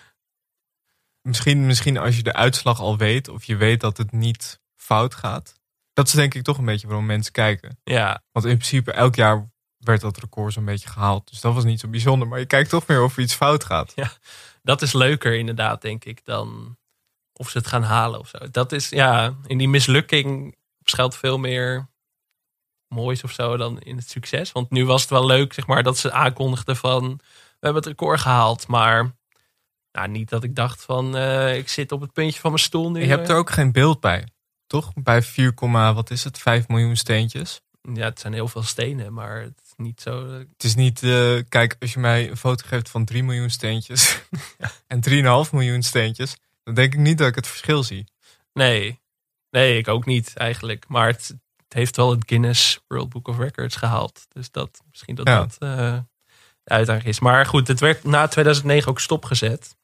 [1.29, 3.29] misschien, misschien als je de uitslag al weet...
[3.29, 5.61] of je weet dat het niet fout gaat...
[5.93, 7.79] Dat is denk ik toch een beetje waarom mensen kijken.
[7.85, 11.31] Ja, Want in principe elk jaar werd dat record zo'n beetje gehaald.
[11.31, 12.29] Dus dat was niet zo bijzonder.
[12.29, 13.93] Maar je kijkt toch meer of er iets fout gaat.
[14.63, 16.77] dat is leuker inderdaad, denk ik, dan
[17.33, 18.39] of ze het gaan halen of zo.
[18.51, 21.91] Dat is, ja, in die mislukking schuilt veel meer
[22.89, 24.53] moois of zo dan in het succes.
[24.53, 27.21] Want nu was het wel leuk, zeg maar, dat ze aankondigden van...
[27.23, 29.21] we hebben het record gehaald, maar...
[29.93, 32.91] Nou, niet dat ik dacht van, eh, ik zit op het puntje van mijn stoel
[32.91, 33.01] nu.
[33.01, 34.27] Je hebt er ook geen beeld bij.
[34.73, 34.93] Toch?
[34.95, 35.55] Bij 4,
[35.95, 36.39] wat is het?
[36.39, 37.61] 5 miljoen steentjes.
[37.95, 40.29] Ja, het zijn heel veel stenen, maar het is niet zo...
[40.29, 44.23] Het is niet, eh, kijk, als je mij een foto geeft van 3 miljoen steentjes
[44.87, 45.01] en
[45.47, 48.07] 3,5 miljoen steentjes, dan denk ik niet dat ik het verschil zie.
[48.53, 49.01] Nee,
[49.51, 50.89] nee, ik ook niet eigenlijk.
[50.89, 54.27] Maar het, het heeft wel het Guinness World Book of Records gehaald.
[54.29, 55.39] Dus dat, misschien dat Ja.
[55.39, 55.99] dat eh,
[56.63, 57.21] de uitdaging is.
[57.21, 59.77] Maar goed, het werd na 2009 ook stopgezet.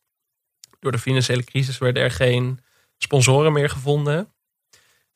[0.81, 2.61] Door de financiële crisis werden er geen
[2.99, 4.33] sponsoren meer gevonden.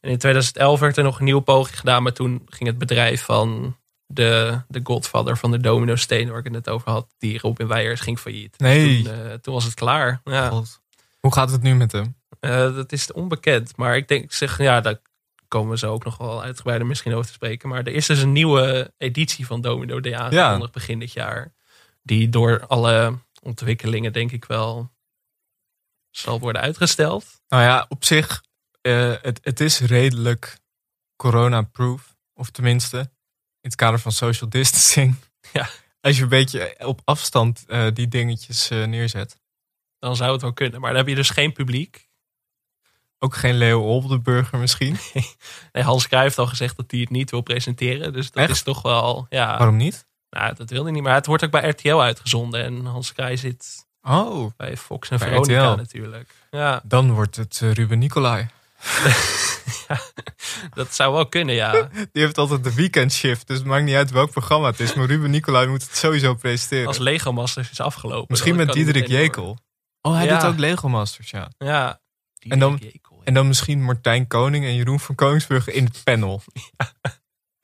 [0.02, 2.02] En in 2011 werd er nog een nieuwe poging gedaan.
[2.02, 6.44] Maar toen ging het bedrijf van de, de godfather van de domino steen waar ik
[6.44, 7.14] het net over had.
[7.18, 8.58] Die Robin Weijers ging failliet.
[8.58, 9.02] Nee.
[9.02, 10.20] Toen, eh, toen was het klaar.
[10.24, 10.48] Ja.
[10.48, 10.80] God.
[11.20, 12.16] Hoe gaat het nu met hem?
[12.40, 13.76] Eh, dat is onbekend.
[13.76, 15.00] Maar ik denk, zeg, ja, daar
[15.48, 17.68] komen we zo ook nog wel uitgebreider misschien over te spreken.
[17.68, 21.52] Maar er is dus een nieuwe editie van Domino Day aangekondigd begin dit jaar.
[22.02, 24.90] Die door alle ontwikkelingen denk ik wel
[26.10, 27.40] zal worden uitgesteld.
[27.48, 28.42] Nou ja, op zich,
[28.82, 30.58] eh, het, het is redelijk
[31.16, 32.16] corona-proof.
[32.34, 33.08] Of tenminste, in
[33.60, 35.14] het kader van social distancing.
[35.52, 35.68] Ja.
[36.00, 39.36] Als je een beetje op afstand eh, die dingetjes eh, neerzet.
[39.98, 40.80] Dan zou het wel kunnen.
[40.80, 42.08] Maar dan heb je dus geen publiek.
[43.18, 44.96] Ook geen Leo Oldenburger misschien.
[45.72, 48.12] Nee, Hans Cruijff heeft al gezegd dat hij het niet wil presenteren.
[48.12, 48.52] Dus dat Echt?
[48.52, 49.58] is toch wel, ja.
[49.58, 50.06] Waarom niet?
[50.30, 51.02] Nou, dat wil hij niet.
[51.02, 52.64] Maar het wordt ook bij RTL uitgezonden.
[52.64, 55.76] En Hans Cruijff zit Oh, bij Fox en Bij Veronica RTL.
[55.76, 56.34] natuurlijk.
[56.50, 58.48] Ja, dan wordt het Ruben Nicolai.
[60.74, 61.88] dat zou wel kunnen, ja.
[62.12, 63.46] Die heeft altijd de weekendshift.
[63.46, 64.94] Dus het maakt niet uit welk programma het is.
[64.94, 66.86] Maar Ruben Nicolai moet het sowieso presenteren.
[66.86, 68.26] Als Lego Masters is afgelopen.
[68.28, 69.58] Misschien met Diederik Jekel.
[70.00, 70.38] Oh, hij Ja.
[70.38, 71.50] doet ook Lego Masters, ja.
[71.58, 72.00] Ja.
[72.38, 73.22] En dan- Jekel, ja.
[73.24, 76.42] En dan misschien Martijn Koning en Jeroen van Koningsbrugge in het panel.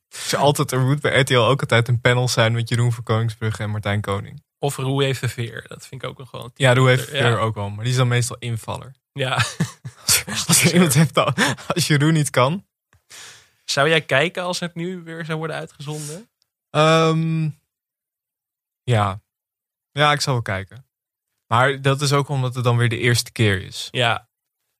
[0.08, 3.62] Dus altijd, er moet bij RTL ook altijd een panel zijn met Jeroen van Koningsbrugge
[3.62, 4.42] en Martijn Koning.
[4.58, 5.64] Of Roe Veer.
[5.68, 6.50] Dat vind ik ook nog gewoon.
[6.54, 7.36] Ja, doe heeft Ja.
[7.36, 8.94] ook wel, maar die is dan meestal invaller.
[9.12, 9.34] Ja.
[10.46, 11.12] Als je iemand
[11.74, 12.66] als Jeroen niet kan.
[13.64, 16.30] Zou jij kijken als het nu weer zou worden uitgezonden?
[16.70, 17.50] Ehm,
[18.82, 19.22] ja.
[19.90, 20.86] ja, ik zal wel kijken.
[21.46, 23.88] Maar dat is ook omdat het dan weer de eerste keer is.
[23.90, 24.28] Ja.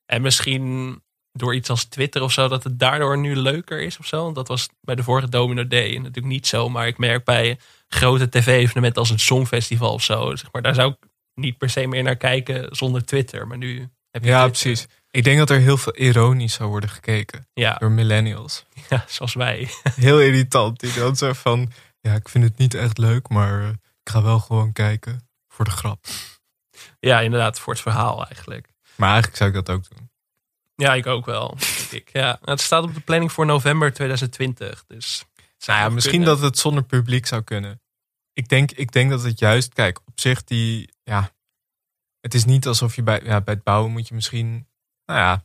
[0.07, 4.07] En misschien door iets als Twitter of zo, dat het daardoor nu leuker is of
[4.07, 4.23] zo.
[4.23, 6.69] Want dat was bij de vorige Domino Day natuurlijk niet zo.
[6.69, 10.37] Maar ik merk bij grote tv-evenementen als een songfestival of zo.
[10.37, 13.47] Zeg maar, daar zou ik niet per se meer naar kijken zonder Twitter.
[13.47, 14.62] Maar nu heb je Ja, Twitter.
[14.71, 14.87] precies.
[15.11, 18.64] Ik denk dat er heel veel ironisch zou worden gekeken Ja, door millennials.
[18.91, 19.69] ja, zoals wij.
[19.95, 20.81] Heel irritant.
[20.81, 23.69] Die dan zo van, ja, ik vind het niet echt leuk, maar eh,
[24.03, 26.07] ik ga wel gewoon kijken voor de grap.
[27.01, 28.69] Ja, inderdaad, voor het verhaal eigenlijk.
[28.97, 30.08] Maar eigenlijk zou ik dat ook doen.
[30.83, 31.57] Ja, ik ook wel.
[31.91, 32.12] denk ik.
[32.12, 34.85] Ja, het staat op de planning voor november 2020.
[34.87, 35.25] Dus
[35.67, 36.37] Nou ja, misschien kunnen.
[36.37, 37.81] dat het zonder publiek zou kunnen.
[38.33, 41.31] Ik denk, ik denk dat het juist, kijk, op zich die, ja,
[42.21, 44.69] het is niet alsof je bij, ja, bij het bouwen moet je misschien,
[45.05, 45.45] nou ja,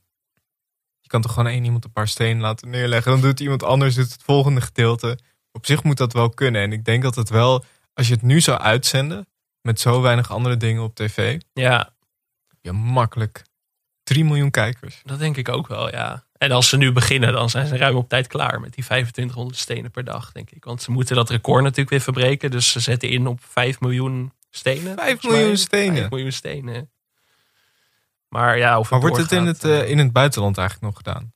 [0.99, 3.11] je kan toch gewoon één iemand een paar stenen laten neerleggen.
[3.11, 5.19] Dan doet iemand anders doet het volgende gedeelte.
[5.51, 6.61] Op zich moet dat wel kunnen.
[6.61, 9.27] En ik denk dat het wel, als je het nu zou uitzenden,
[9.61, 11.93] met zo weinig andere dingen op tv, Ja,
[12.61, 13.43] je makkelijk
[14.13, 15.01] 3 miljoen kijkers.
[15.03, 16.23] dat denk ik ook wel, ja.
[16.37, 19.57] En als ze nu beginnen, dan zijn ze ruim op tijd klaar met die 2500
[19.57, 20.63] stenen per dag, denk ik.
[20.63, 22.51] Want ze moeten dat record natuurlijk weer verbreken.
[22.51, 24.95] Dus ze zetten in op 5 miljoen stenen.
[24.95, 25.97] 5 volgens miljoen stenen.
[25.97, 26.91] 5 miljoen stenen.
[28.27, 30.97] Maar ja, of Maar wordt het in het, eh, eh, in het buitenland eigenlijk nog
[30.97, 31.33] gedaan?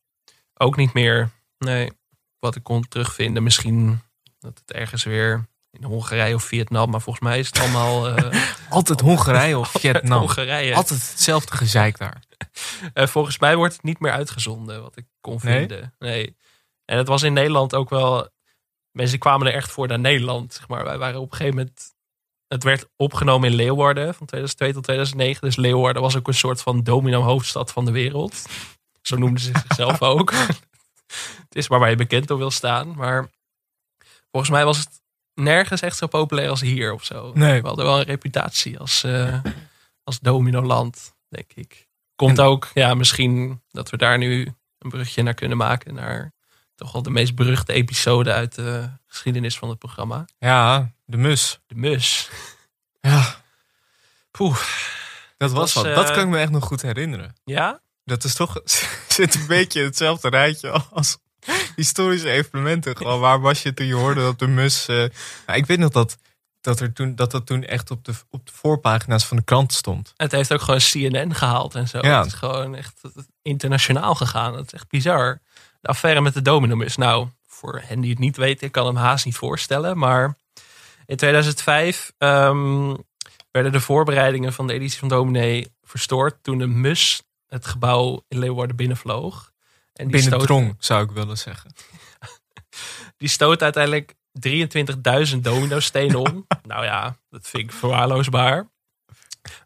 [0.53, 1.29] Ook niet meer.
[1.57, 1.91] Nee,
[2.39, 3.43] wat ik kon terugvinden.
[3.43, 3.99] Misschien
[4.39, 5.45] dat het ergens weer
[5.79, 6.89] in Hongarije of Vietnam.
[6.89, 10.19] Maar volgens mij is het allemaal eh, Altijd Hongarije of Vietnam.
[10.19, 10.75] Hongarije.
[10.75, 12.21] Altijd hetzelfde gezeik daar.
[12.93, 15.57] Eh, volgens mij wordt het niet meer uitgezonden, wat ik kon Nee?
[15.57, 15.93] vinden.
[15.99, 16.35] Nee.
[16.85, 18.29] En het was in Nederland ook wel...
[18.91, 20.53] Mensen kwamen er echt voor naar Nederland.
[20.53, 20.83] Zeg maar.
[20.83, 21.95] Wij waren op een gegeven moment...
[22.47, 25.41] Het werd opgenomen in Leeuwarden van 2002 tot 2009.
[25.41, 28.45] Dus Leeuwarden was ook een soort van domino hoofdstad van de wereld.
[29.01, 30.31] Zo noemden ze zichzelf ook.
[30.31, 32.95] het is waar je bekend door wil staan.
[32.95, 33.29] Maar
[34.31, 35.01] volgens mij was het
[35.37, 37.31] nergens echt zo populair als hier of zo.
[37.33, 37.61] Nee.
[37.61, 39.39] We hadden wel een reputatie als, eh
[40.03, 41.87] als domino-land, denk ik.
[42.15, 45.93] Komt ook, ja, misschien dat we daar nu een brugje naar kunnen maken.
[45.93, 46.33] Naar
[46.75, 50.25] toch wel de meest beruchte episode uit de geschiedenis van het programma.
[50.39, 51.59] Ja, de mus.
[51.67, 52.29] De mus.
[53.01, 53.35] Ja,
[54.31, 54.59] Poeh.
[55.37, 55.83] dat was wat.
[55.83, 57.35] Dat eh, kan ik me echt nog goed herinneren.
[57.43, 57.81] Ja?
[58.03, 58.61] Dat is toch,
[59.07, 61.17] zit een beetje hetzelfde rijtje als
[61.75, 62.97] historische evenementen.
[62.97, 64.87] Gewoon, waar was je toen je hoorde dat de mus...
[64.87, 64.95] eh,
[65.45, 66.17] nou, ik weet nog dat
[66.61, 69.73] dat, er toen, dat dat toen echt op de, op de voorpagina's van de krant
[69.73, 70.13] stond.
[70.17, 71.99] Het heeft ook gewoon CNN gehaald en zo.
[72.01, 72.17] Ja.
[72.17, 73.01] Het is gewoon echt
[73.41, 74.55] internationaal gegaan.
[74.55, 75.41] Het is echt bizar.
[75.81, 76.97] De affaire met de dominomus.
[76.97, 79.97] Nou, voor hen die het niet weten, ik kan hem haast niet voorstellen.
[79.97, 80.35] Maar
[81.05, 82.95] in 2005 ehm,
[83.51, 86.43] werden de voorbereidingen van de editie van Dominee verstoord.
[86.43, 89.51] Toen een mus het gebouw in Leeuwarden binnenvloog.
[89.97, 91.71] En die stoot, Binnendrong, zou ik willen zeggen.
[93.17, 94.13] die stoot uiteindelijk
[95.31, 96.47] 23.000 domino-stenen om.
[96.63, 98.69] nou ja, dat vind ik verwaarloosbaar.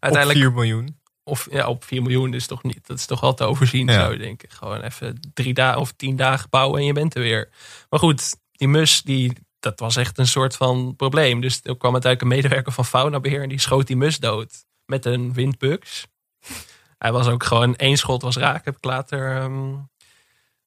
[0.00, 0.46] Uiteindelijk...
[0.46, 1.00] Op 4 miljoen.
[1.24, 2.86] Of ja, op 4 miljoen is toch niet.
[2.86, 3.92] Dat is toch wel te overzien, Ja.
[3.92, 4.50] zou je denken.
[4.50, 7.48] Gewoon even drie dagen of tien dagen bouwen en je bent er weer.
[7.88, 11.40] Maar goed, die mus, die, dat was echt een soort van probleem.
[11.40, 14.64] Dus er kwam uiteindelijk een medewerker van Faunabeheer en die schoot die mus dood.
[14.86, 16.06] Met een windbuks.
[16.98, 18.64] Hij was ook gewoon één schot was raak.
[18.64, 19.36] Heb ik later.
[19.36, 19.74] ehm,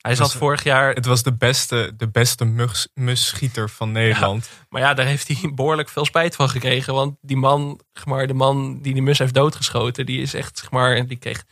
[0.06, 0.94] hij zat Was- vorig jaar.
[0.94, 4.50] Het was de beste, de beste mus, musschieter van Nederland.
[4.70, 6.94] Maar ja, daar heeft hij behoorlijk veel spijt van gekregen.
[6.94, 10.58] Want die man, zeg maar, de man die die mus heeft doodgeschoten, die is echt,
[10.58, 11.44] zeg maar, die kreeg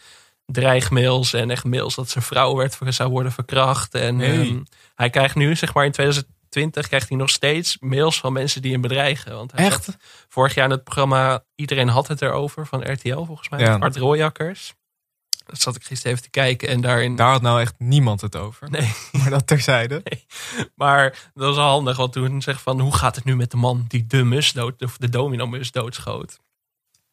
[0.46, 3.94] dreigmails en echt mails dat zijn vrouw werd, zou worden verkracht.
[3.96, 4.40] En Nee.
[4.50, 4.60] ehm,
[4.96, 8.72] hij krijgt nu, zeg maar in 2020, krijgt hij nog steeds mails van mensen die
[8.72, 9.36] hem bedreigen.
[9.36, 9.84] Want hij Echt?
[9.84, 9.98] zat
[10.30, 13.60] vorig jaar in het programma Iedereen had het erover van RTL volgens mij.
[13.60, 13.78] Ja.
[13.78, 14.74] Art Rooijakkers.
[15.46, 17.16] Dat zat ik gisteren even te kijken en daarin...
[17.16, 18.70] Daar had nou echt niemand het over.
[18.70, 20.04] Nee, Maar dat terzijde.
[20.76, 23.86] maar dat was handig, want toen zeg van hoe gaat het nu met de man
[23.88, 26.40] die de mus dood, of de domino mus doodschoot.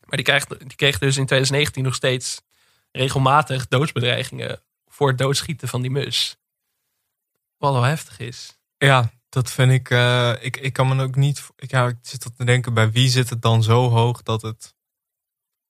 [0.00, 2.40] Maar die, krijgt, die kreeg dus in 2019 nog steeds
[2.92, 6.36] regelmatig doodsbedreigingen voor het doodschieten van die mus.
[7.56, 8.58] Wat wel heftig is.
[8.78, 10.56] Ja, dat vind ik, eh, ik.
[10.56, 11.48] Ik kan me ook niet.
[11.56, 14.42] Ik, ja, ik zit tot te denken, bij wie zit het dan zo hoog dat
[14.42, 14.74] het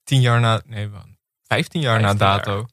[0.05, 0.63] tien jaar na.
[0.67, 0.91] Nee,
[1.51, 2.45] wel, vijftien jaar 15 na jaar.
[2.45, 2.67] dato.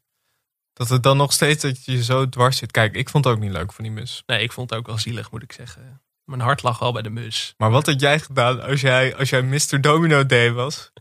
[0.74, 2.72] Dat het dan nog steeds dat je zo dwars zit.
[2.72, 4.24] Kijk, ik vond het ook niet leuk van die mus.
[4.26, 6.02] Nee, ik vond het ook wel zielig, moet ik zeggen.
[6.24, 7.54] Mijn hart lag wel bij de mus.
[7.58, 9.82] Maar wat had jij gedaan als jij, als jij Mr.
[9.82, 10.92] Domino Day was?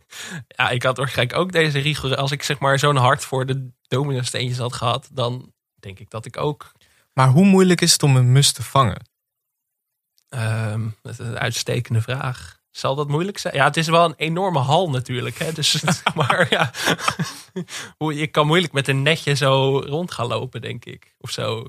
[0.47, 2.17] Ja, ik had waarschijnlijk ook deze rigor.
[2.17, 6.11] Als ik zeg maar zo'n hart voor de domino steentjes had gehad, dan denk ik
[6.11, 6.73] dat ik ook
[7.13, 9.09] Maar hoe moeilijk is het om een mus te vangen?
[10.29, 12.59] Ehm, dat is een uitstekende vraag.
[12.77, 13.55] Zal dat moeilijk zijn?
[13.55, 15.39] Ja, het is wel een enorme hal natuurlijk.
[15.39, 15.53] Hè?
[15.53, 15.83] Dus,
[16.15, 16.73] maar ja,
[18.21, 21.15] je kan moeilijk met een netje zo rond gaan lopen, denk ik.
[21.19, 21.67] Of zo.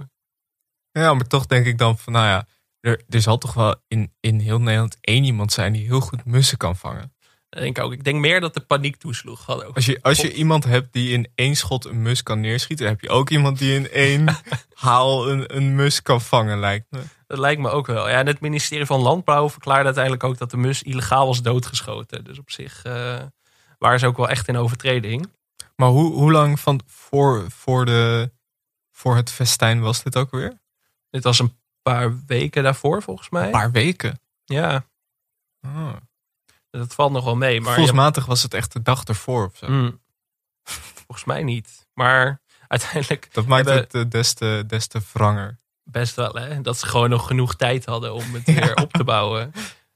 [0.91, 2.48] Ja, maar toch denk ik dan van, nou ja,
[2.80, 6.26] er, er zal toch wel in, in heel Nederland één iemand zijn die heel goed
[6.26, 7.13] mussen kan vangen.
[7.50, 7.93] Dat denk ik ook.
[7.93, 9.46] Ik denk meer dat de paniek toesloeg.
[9.46, 9.76] Had ook.
[9.76, 12.93] Als je, als je iemand hebt die in één schot een mus kan neerschieten, dan
[12.93, 14.26] heb je ook iemand die in één
[14.74, 17.02] haal een, een mus kan vangen, lijkt me.
[17.28, 18.10] Dat lijkt me ook wel.
[18.10, 22.24] Ja, en het ministerie van Landbouw verklaarde uiteindelijk ook dat de mus illegaal was doodgeschoten.
[22.24, 23.22] Dus op zich eh,
[23.78, 25.32] waren ze ook wel echt in overtreding.
[25.76, 28.32] Maar hoe, hoe lang van voor, voor, de,
[28.92, 30.60] voor het festijn was dit ook weer?
[31.10, 33.46] Dit was een paar weken daarvoor, volgens mij.
[33.46, 34.20] Een paar weken.
[34.46, 34.86] Ja,
[35.62, 35.94] Ah.
[36.70, 37.62] dat valt nog wel mee.
[37.62, 39.66] Maar Volksmatig was het echt de dag ervoor of zo.
[39.66, 40.00] Hmm.
[40.96, 41.88] Volgens mij niet.
[41.94, 45.58] Maar uiteindelijk Dat maakt hebben het eh, des te, des te wranger.
[45.91, 49.04] Best wel hè, dat ze gewoon nog genoeg tijd hadden om het weer op te
[49.04, 49.52] bouwen.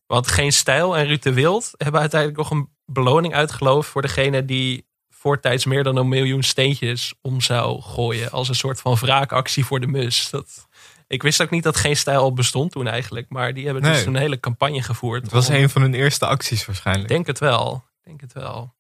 [0.06, 4.46] Want Geen Stijl en Ruud de Wild hebben uiteindelijk nog een beloning uitgeloofd voor degene
[4.46, 8.32] die voortijds meer dan een miljoen steentjes om zou gooien.
[8.32, 10.30] Als een soort van wraakactie voor de mus.
[10.30, 10.68] Dat,
[11.08, 13.26] ik wist ook niet dat Geen Stijl al bestond toen eigenlijk.
[13.30, 14.06] Maar die hebben dus Nee.
[14.08, 15.22] een hele campagne gevoerd.
[15.24, 17.08] Het was om- een van hun eerste acties waarschijnlijk.
[17.08, 17.84] denk het wel.
[18.04, 18.74] Denk het wel.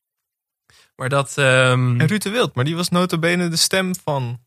[0.95, 1.37] Maar dat...
[1.37, 4.39] ehm, En Ruud de Wild, maar die was notabene de stem van...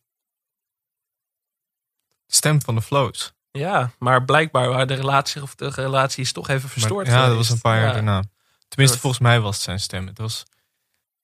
[2.34, 3.32] Stem van de Flows.
[3.50, 7.06] Ja, maar blijkbaar waren de relatie, of de relatie is toch even Maar- verstoord.
[7.06, 7.92] ja, dat was een paar jaar Ja.
[7.92, 8.22] daarna.
[8.68, 10.06] Tenminste, volgens mij was het zijn stem.
[10.06, 10.42] Het was,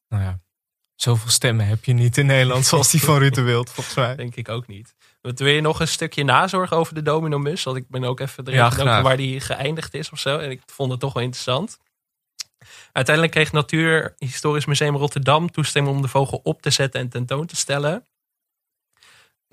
[0.09, 0.39] nou ja,
[0.95, 4.17] zoveel stemmen heb je niet in Nederland zoals die van Ruud de Wild, volgens mij.
[4.17, 4.95] Denk ik ook niet.
[5.21, 7.63] Wil je nog een stukje nazorg over de Domino Mus?
[7.63, 10.39] Want ik ben ook even erin Ja, waar die geëindigd is of zo.
[10.39, 11.79] En ik vond het toch wel interessant.
[12.93, 17.57] Uiteindelijk kreeg Natuurhistorisch Museum Rotterdam toestemming om de vogel op te zetten en tentoon te
[17.57, 18.05] stellen.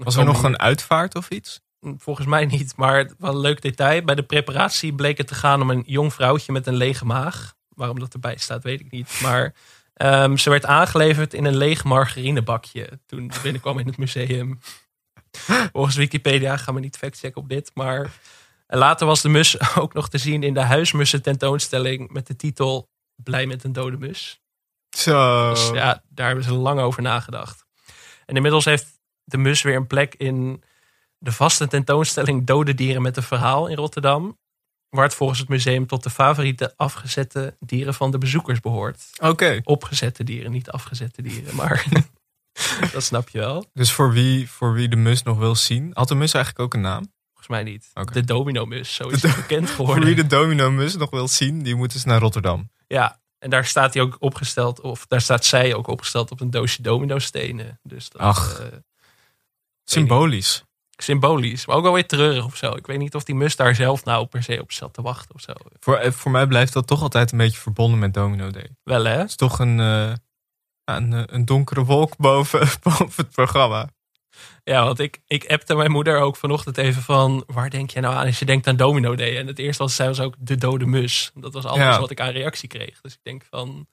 [0.03, 1.62] Was er nog een uitvaart of iets?
[1.97, 4.03] Volgens mij niet, maar wel een leuk detail.
[4.03, 7.55] Bij de preparatie bleek het te gaan om een jong vrouwtje met een lege maag.
[7.69, 9.19] Waarom dat erbij staat, weet ik niet.
[9.21, 9.53] Maar
[9.93, 14.60] ehm, ze werd aangeleverd in een leeg margarinebakje toen ze binnenkwam in het museum.
[15.71, 17.71] Volgens Wikipedia gaan we niet factchecken op dit.
[17.73, 18.12] Maar
[18.67, 22.89] later was de mus ook nog te zien in de huismussen tentoonstelling met de titel
[23.15, 24.41] Blij met een dode mus.
[24.89, 25.49] Zo.
[25.49, 27.65] Dus ja, daar hebben ze lang over nagedacht.
[28.25, 28.96] En inmiddels heeft
[29.28, 30.63] de mus weer een plek in
[31.18, 34.38] de vaste tentoonstelling Dode Dieren met een Verhaal in Rotterdam.
[34.90, 39.04] Waar het volgens het museum tot de favoriete afgezette dieren van de bezoekers behoort.
[39.22, 39.62] Oké.
[39.63, 41.86] Opgezette dieren, niet afgezette dieren, maar
[42.94, 43.66] dat snap je wel.
[43.74, 46.74] Dus voor wie, voor wie de mus nog wil zien, had de mus eigenlijk ook
[46.74, 47.12] een naam?
[47.28, 47.90] Volgens mij niet.
[47.94, 48.13] Oké.
[48.13, 50.06] De domino-mus, zo is De het bekend Voor geworden.
[50.06, 52.70] wie de domino mus nog wil zien, die moet eens naar Rotterdam.
[52.88, 56.50] Ja, en daar staat hij ook opgesteld, of daar staat zij ook opgesteld op een
[56.52, 57.80] doosje domino-stenen.
[57.84, 58.60] Dus dat, Ach.
[58.60, 58.68] eh,
[59.91, 60.63] Symbolisch.
[60.97, 62.76] symbolisch, maar ook wel weer treurig of zo.
[62.76, 65.36] Ik weet niet of die mus daar zelf nou per se op zat te wachten
[65.36, 65.54] of zo.
[65.80, 68.69] Voor, eh, voor mij blijft dat toch altijd een beetje verbonden met Domino Day.
[68.84, 69.17] Wel hè?
[69.17, 70.13] Het is toch een, eh,
[70.86, 73.89] een, eh, een donkere wolk boven, boven het programma.
[74.63, 77.43] Ja, want ik, ik appte mijn moeder ook vanochtend even van...
[77.47, 79.38] waar denk je nou aan als je denkt aan Domino Day?
[79.38, 81.32] En het eerste ze zei was ook de dode mus.
[81.34, 82.00] Dat was alles Ja.
[82.00, 83.02] wat ik aan reactie kreeg.
[83.02, 83.88] Dus ik denk van...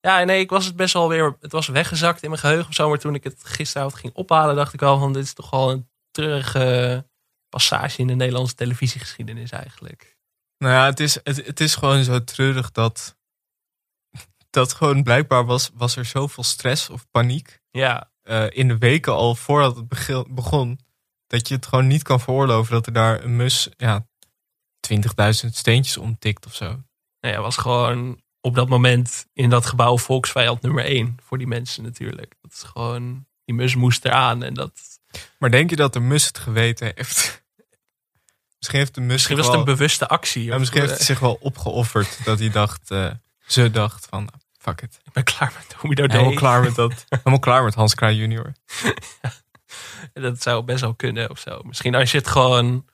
[0.00, 1.36] Ja, nee, ik was het best wel weer...
[1.40, 2.88] Het was weggezakt in mijn geheugen of zo.
[2.88, 5.12] Maar toen ik het gisteravond ging ophalen, dacht ik al van...
[5.12, 7.06] dit is toch wel een treurige
[7.48, 10.16] passage in de Nederlandse televisiegeschiedenis eigenlijk.
[10.58, 13.16] Nou ja, het is, het, het is gewoon zo treurig dat.
[14.50, 17.60] Dat gewoon blijkbaar was, was er zoveel stress of paniek.
[17.70, 19.88] Ja, eh, in de weken al voordat het
[20.34, 20.78] begon.
[21.26, 23.68] Dat je het gewoon niet kan veroorloven dat er daar een mus.
[23.76, 24.06] Ja,
[24.94, 25.00] 20.000
[25.50, 26.66] steentjes omtikt of zo.
[27.20, 31.16] nou ja, was gewoon op dat moment in dat gebouw volksvijand nummer één.
[31.22, 32.34] Voor die mensen natuurlijk.
[32.42, 33.26] Dat is gewoon...
[33.44, 34.42] die mus moest eraan.
[34.42, 34.72] En dat,
[35.38, 37.44] Maar denk je dat de mus het geweten heeft?
[38.58, 40.44] Misschien heeft de mus misschien was het wel, een bewuste actie.
[40.44, 42.24] ja, misschien heeft hij zich wel opgeofferd.
[42.24, 43.10] dat hij dacht, eh,
[43.46, 45.00] ze dacht van, nou, fuck it.
[45.04, 46.16] ik ben klaar met Domino Day.
[46.16, 47.04] Helemaal klaar met dat.
[47.08, 48.52] Helemaal klaar met Hans Kraaij junior.
[50.12, 51.60] Dat zou best wel kunnen of zo.
[51.62, 52.84] Misschien als je het gewoon.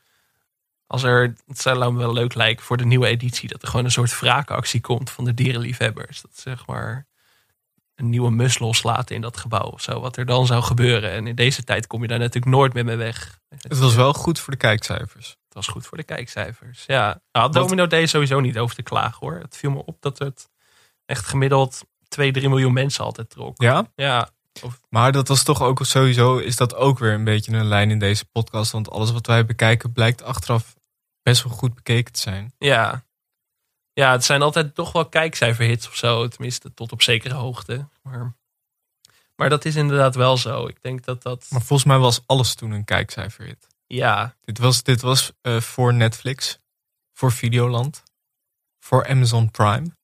[0.93, 1.35] Als er.
[1.47, 3.49] Het zou me wel leuk lijken voor de nieuwe editie.
[3.49, 6.21] Dat er gewoon een soort wraakactie komt van de dierenliefhebbers.
[6.21, 7.07] Dat ze, zeg maar.
[7.95, 10.01] Een nieuwe mus loslaten in dat gebouw of zo.
[10.01, 11.11] Wat er dan zou gebeuren.
[11.11, 13.39] En in deze tijd kom je daar natuurlijk nooit meer mee weg.
[13.49, 15.29] Het was wel goed voor de kijkcijfers.
[15.29, 16.85] Het was goed voor de kijkcijfers.
[16.87, 19.39] Ja, nou, Domino Day sowieso niet over te klagen hoor.
[19.39, 20.49] Het viel me op dat het
[21.05, 23.63] echt gemiddeld 2, 3 miljoen mensen altijd trok.
[23.63, 23.87] Ja?
[23.95, 24.31] Ja,
[24.89, 27.99] Maar dat was toch ook sowieso, is dat ook weer een beetje een lijn in
[27.99, 28.73] deze podcast.
[28.73, 30.75] Want alles wat wij bekijken blijkt achteraf
[31.23, 32.55] best wel goed bekeken te zijn.
[32.59, 33.05] Ja.
[33.93, 36.29] Ja, het zijn altijd toch wel kijkcijferhits of zo.
[36.29, 37.89] Tenminste, tot op zekere hoogte.
[38.03, 38.35] Maar,
[39.37, 40.67] maar dat is inderdaad wel zo.
[40.67, 41.47] Ik denk dat dat...
[41.51, 43.67] Maar volgens mij was alles toen een kijkcijferhit.
[43.87, 46.59] Ja, Dit was, dit was eh, voor Netflix,
[47.13, 48.03] voor Videoland,
[48.81, 49.97] voor Amazon Prime.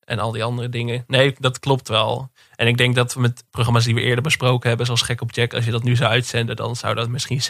[0.00, 1.04] en al die andere dingen.
[1.06, 2.30] Nee, dat klopt wel.
[2.56, 4.86] En ik denk dat we met programma's die we eerder besproken hebben...
[4.86, 6.56] zoals Gek op Jack, als je dat nu zou uitzenden...
[6.56, 7.40] dan zou dat misschien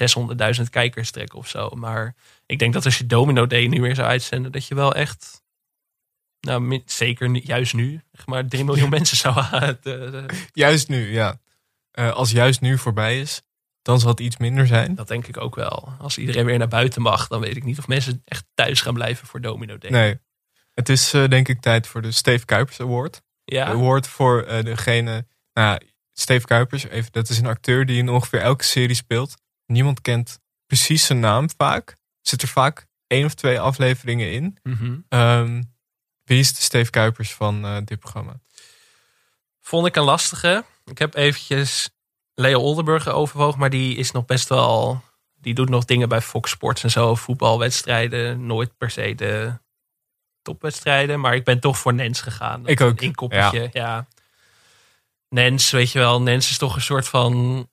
[0.59, 1.68] 600.000 kijkers trekken of zo.
[1.74, 2.14] Maar
[2.55, 4.53] ik denk dat als je Domino Day nu weer zou uitzenden...
[4.53, 5.43] dat je wel echt...
[6.40, 9.35] Nou, zeker nu- juist nu, zeg maar 3 miljoen mensen zou...
[9.61, 11.40] de- de- Juist nu, ja.
[11.90, 13.43] Eh, als juist nu voorbij is,
[13.83, 14.95] dan zal het iets minder zijn.
[14.95, 15.93] Dat denk ik ook wel.
[15.99, 18.95] Als iedereen weer naar buiten mag, dan weet ik niet of mensen echt thuis gaan
[18.95, 19.90] blijven voor Domino Day.
[19.90, 20.19] Nee.
[20.75, 23.23] Het is eh, denk ik tijd voor de Steve Kuipers Award.
[23.45, 25.27] Ja, De award voor eh, degene...
[25.53, 25.79] Nou,
[26.12, 29.35] Steve Kuipers, even, dat is een acteur die in ongeveer elke serie speelt.
[29.67, 31.97] Niemand kent precies zijn naam vaak.
[32.26, 34.58] Zit er vaak één of twee afleveringen in.
[35.08, 35.62] Ehm,
[36.24, 38.40] wie is de Steve Kuipers van eh, dit programma?
[39.60, 40.64] vond ik een lastige.
[40.84, 41.90] Ik heb eventjes
[42.34, 45.02] Leo Oldenburger overwogen, maar die is nog best wel...
[45.34, 48.46] Die doet nog dingen bij Fox Sports en zo, voetbalwedstrijden.
[48.46, 49.58] Nooit per se de
[50.42, 52.66] topwedstrijden, maar ik ben toch voor Nens gegaan.
[52.66, 54.06] Ik ook, In koppeltje, ja.
[55.28, 57.68] Nens, weet je wel, Nens is toch een soort van...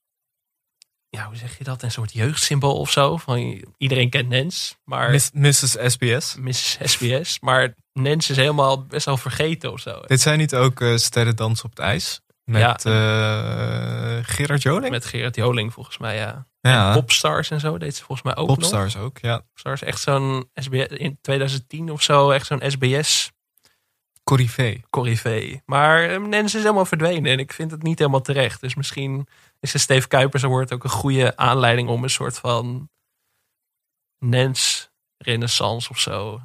[1.18, 1.84] Ja, hoe zeg je dat?
[1.84, 3.18] Een soort jeugdsymbool of zo.
[3.18, 5.12] Van, iedereen kent Nens, maar...
[5.12, 5.76] Miss- Mrs.
[5.86, 6.36] SBS.
[6.40, 6.78] Mrs.
[6.84, 7.40] SBS.
[7.40, 10.02] Maar Nens is helemaal best wel vergeten of zo.
[10.06, 12.22] Dit zijn niet ook eh Sterren Dansen op het IJs?
[12.44, 14.90] Met eh, Gerard Joling?
[14.92, 16.48] Met Gerard Joling volgens mij, ja.
[16.62, 18.58] ja, Popstars en zo deed ze volgens mij ook nog.
[18.58, 19.38] Popstars ook, ja.
[19.38, 20.88] Popstars, echt zo'n SBS...
[20.88, 23.32] In 2010 of zo, echt zo'n SBS
[24.24, 24.82] Corrivé.
[24.90, 25.62] corrivee.
[25.66, 28.62] Maar eh, Nens is helemaal verdwenen en ik vind het niet helemaal terecht.
[28.62, 29.28] Dus misschien
[29.62, 32.90] is de Steve Kuipers Award ook een goede aanleiding om een soort van
[34.18, 36.42] Nens renaissance of zo.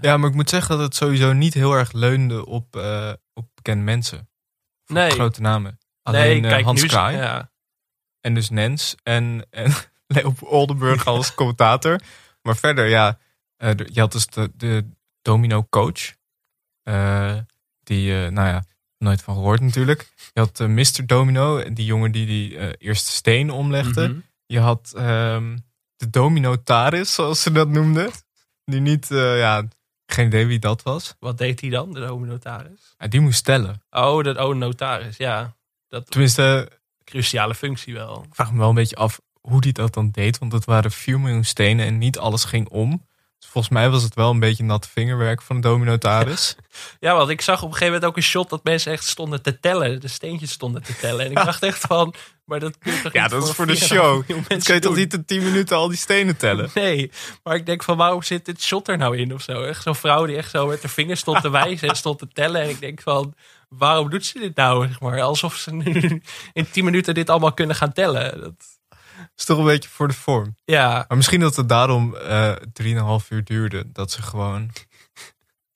[0.00, 3.48] Ja, maar ik moet zeggen dat het sowieso niet heel erg leunde op, eh, op
[3.54, 4.30] bekende mensen.
[4.86, 5.08] Nee.
[5.10, 5.78] op grote namen.
[6.02, 7.52] nee, Alleen eh, kijk, Hans Kraai Ja.
[8.20, 9.72] en dus Nens en, en
[10.14, 12.00] Leo Oldenburg als commentator.
[12.42, 13.18] Maar verder, ja,
[13.56, 14.88] eh, je had dus de, de
[15.22, 16.14] domino coach.
[16.82, 17.38] Eh,
[17.82, 18.64] die, eh, nou ja,
[19.02, 20.12] nooit van gehoord natuurlijk.
[20.32, 21.06] Je had eh, Mr.
[21.06, 24.08] Domino, die jongen die die eh, eerste steen omlegde.
[24.08, 24.18] Mhm.
[24.46, 25.56] Je had ehm,
[25.96, 28.10] de dominotaris, zoals ze dat noemden.
[28.64, 29.68] Die niet, eh, ja,
[30.06, 31.14] geen idee wie dat was.
[31.18, 32.94] Wat deed hij dan, de notaris?
[32.98, 33.82] Ja, die moest tellen.
[33.90, 35.56] Oh, dat oh, notaris, ja.
[35.88, 36.70] Dat Tenminste,
[37.04, 38.24] cruciale functie wel.
[38.28, 40.38] ik vraag me wel een beetje af hoe die dat dan deed.
[40.38, 43.06] Want het waren 4 miljoen stenen en niet alles ging om.
[43.46, 46.56] Volgens mij was het wel een beetje nat vingerwerk van de dominotaris.
[47.00, 49.42] Ja, want ik zag op een gegeven moment ook een shot dat mensen echt stonden
[49.42, 50.00] te tellen.
[50.00, 51.24] De steentjes stonden te tellen.
[51.24, 53.66] En ik dacht echt van, maar dat kun je toch ja, niet dat is voor
[53.66, 54.28] de 4,5 show.
[54.28, 56.70] mensen kan je toch niet in 10 minuten al die stenen tellen?
[56.74, 57.10] Nee,
[57.42, 59.62] maar ik denk van waarom zit dit shot er nou in of zo?
[59.62, 62.28] Echt zo'n vrouw die echt zo met haar vingers stond te wijzen en stond te
[62.32, 62.62] tellen.
[62.62, 63.34] En ik denk van,
[63.68, 64.86] waarom doet ze dit nou?
[64.86, 65.22] Zeg maar?
[65.22, 68.40] Alsof ze nu in 10 minuten dit allemaal kunnen gaan tellen.
[68.40, 68.52] Dat,
[69.36, 70.56] is toch een beetje voor de vorm.
[70.64, 73.92] ja, Maar misschien dat het daarom eh 3,5 uur duurde.
[73.92, 74.70] Dat ze gewoon...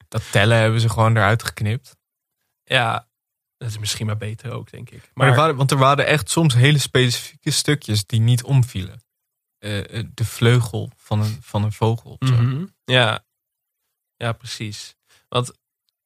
[0.09, 1.97] Dat tellen hebben ze gewoon eruit geknipt.
[2.65, 3.09] ja,
[3.57, 5.01] dat is misschien maar beter ook, denk ik.
[5.01, 9.05] Maar Maar, er waren, want er waren echt soms hele specifieke stukjes die niet omvielen.
[9.59, 12.17] Eh, eh, de vleugel van een, van een vogel.
[12.19, 12.67] Mhm.
[12.85, 13.25] ja.
[14.17, 14.95] ja, precies.
[15.29, 15.53] Want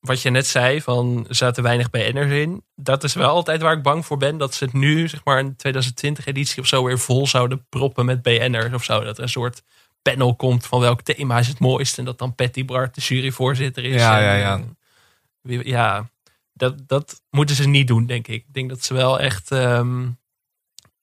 [0.00, 2.64] wat je net zei, van er zaten weinig BN'ers in.
[2.74, 4.38] Dat is wel altijd waar ik bang voor ben.
[4.38, 8.04] Dat ze het nu, zeg maar, een 2020 editie of zo weer vol zouden proppen
[8.04, 9.04] met BN'ers of zo.
[9.04, 9.62] Dat er een soort
[10.02, 11.98] panel komt van welk thema is het mooist.
[11.98, 14.00] En dat dan Patty Bart de juryvoorzitter is.
[14.00, 14.60] Ja, En, ja, ja.
[15.42, 16.10] eh, ja,
[16.52, 18.34] dat, dat moeten ze niet doen, denk ik.
[18.46, 20.08] Ik denk dat ze wel echt ehm,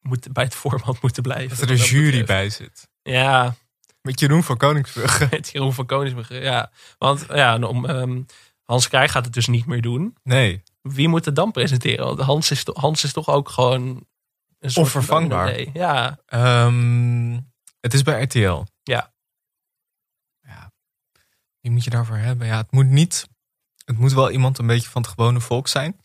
[0.02, 1.50] moeten, bij het format moeten blijven.
[1.50, 2.28] Dat er een dat jury betreft.
[2.28, 2.88] bij zit.
[3.04, 3.56] Ja,
[4.02, 5.28] Met Jeroen van Koningsbrugge.
[5.32, 6.36] met Jeroen van Koningsbrugge.
[6.36, 8.22] Ja, want ja, om, ehm,
[8.68, 10.18] Hans Krij gaat het dus niet meer doen.
[10.24, 10.64] Nee.
[10.82, 12.06] Wie moet het dan presenteren?
[12.06, 15.60] Want Hans is, Hans is toch ook gewoon een soort van Onvervangbaar.
[15.74, 17.40] Ja, Ehm,
[17.80, 18.64] het is bij RTL.
[18.84, 19.14] Ja.
[20.42, 20.72] ja.
[21.60, 22.48] Wie moet je daarvoor hebben?
[22.48, 23.28] Ja, het moet niet.
[23.86, 26.02] Het moet wel iemand een beetje van het gewone volk zijn.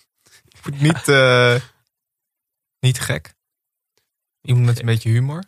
[0.49, 1.61] Het moet niet, eh,
[2.81, 3.35] niet gek.
[4.41, 5.45] Iemand met een beetje humor.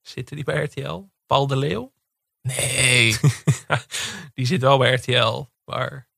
[0.00, 1.02] zitten die bij RTL?
[1.26, 1.92] Paul de Leeuw?
[2.42, 3.16] Nee.
[4.34, 5.44] Die zit wel bij RTL.
[5.64, 6.08] Maar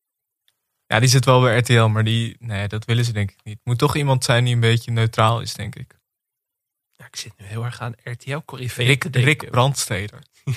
[0.87, 2.37] Ja, die zit wel bij RTL, maar die.
[2.39, 3.59] Nee, dat willen ze denk ik niet.
[3.65, 5.99] Moet toch iemand zijn die een beetje neutraal is, denk ik.
[6.93, 9.05] ja, ik zit nu heel erg aan RTL Corrivé Rick.
[9.05, 10.23] Rick Brandsteder.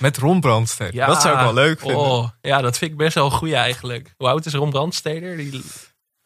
[0.00, 0.94] Met Ron Brandsteder.
[0.94, 1.06] Ja.
[1.06, 1.98] Dat zou ik wel leuk vinden.
[1.98, 4.14] Oh, ja, dat vind ik best wel een goeie eigenlijk.
[4.16, 5.36] Hoe oud is Ron Brandsteder?
[5.36, 5.62] Die...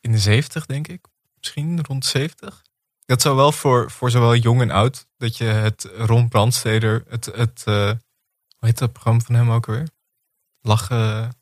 [0.01, 1.07] In de 70, denk ik.
[1.37, 2.63] Misschien rond 70.
[3.07, 5.07] Dat zou wel voor, voor zowel jong en oud.
[5.17, 7.05] Dat je het Ron Brandsteder.
[7.09, 7.87] Het, het, eh,
[8.59, 9.89] hoe heet dat programma van hem ook alweer?
[10.61, 11.40] Lachen.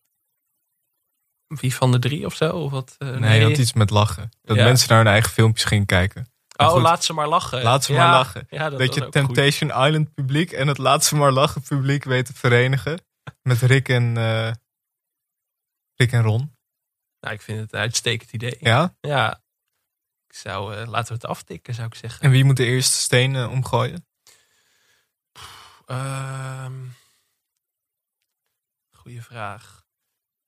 [1.49, 2.51] Wie van de drie of zo?
[2.51, 2.95] Of wat?
[2.99, 4.31] Eh, Nee, had iets met lachen.
[4.43, 4.65] Dat Ja.
[4.65, 6.33] mensen naar hun eigen filmpjes gingen kijken.
[6.57, 7.63] Maar Oh, goed, laat ze maar lachen.
[7.63, 8.47] Laat ze Ja, maar lachen.
[8.51, 9.13] Ja, dat, dat je goed.
[9.13, 13.01] Temptation Island publiek en het Laat ze maar lachen publiek weet te verenigen.
[13.43, 14.51] Met Rick en, eh,
[15.95, 16.57] Rick en Ron.
[17.21, 18.57] Nou, ik vind het een uitstekend idee.
[18.61, 18.97] Ja?
[19.01, 19.41] Ja.
[20.29, 22.21] Ik zou, eh, laten we het aftikken, zou ik zeggen.
[22.21, 24.07] En wie moet de eerste steen eh, omgooien?
[25.87, 26.75] Ehm
[28.93, 29.87] goeie vraag.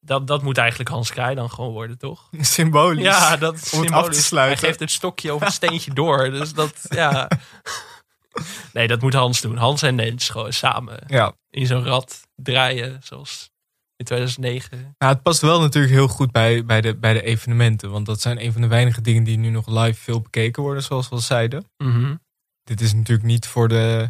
[0.00, 2.28] Dat, dat moet eigenlijk Hans Kraaij dan gewoon worden, toch?
[2.40, 3.04] Symbolisch.
[3.04, 4.58] Ja, dat is Om het af te sluiten.
[4.58, 6.30] Hij geeft het stokje of het steentje door.
[6.30, 7.28] Dus dat, ja.
[8.72, 9.56] Nee, dat moet Hans doen.
[9.56, 11.32] Hans en Nens gewoon samen Ja.
[11.50, 13.50] in zo'n rad draaien, zoals
[13.96, 14.94] in 2009.
[14.98, 17.90] Nou, het past wel natuurlijk heel goed bij, bij, de, bij de evenementen.
[17.90, 20.82] Want dat zijn een van de weinige dingen die nu nog live veel bekeken worden,
[20.82, 21.64] zoals we al zeiden.
[21.76, 22.14] Mhm.
[22.62, 24.08] Dit is natuurlijk niet voor de.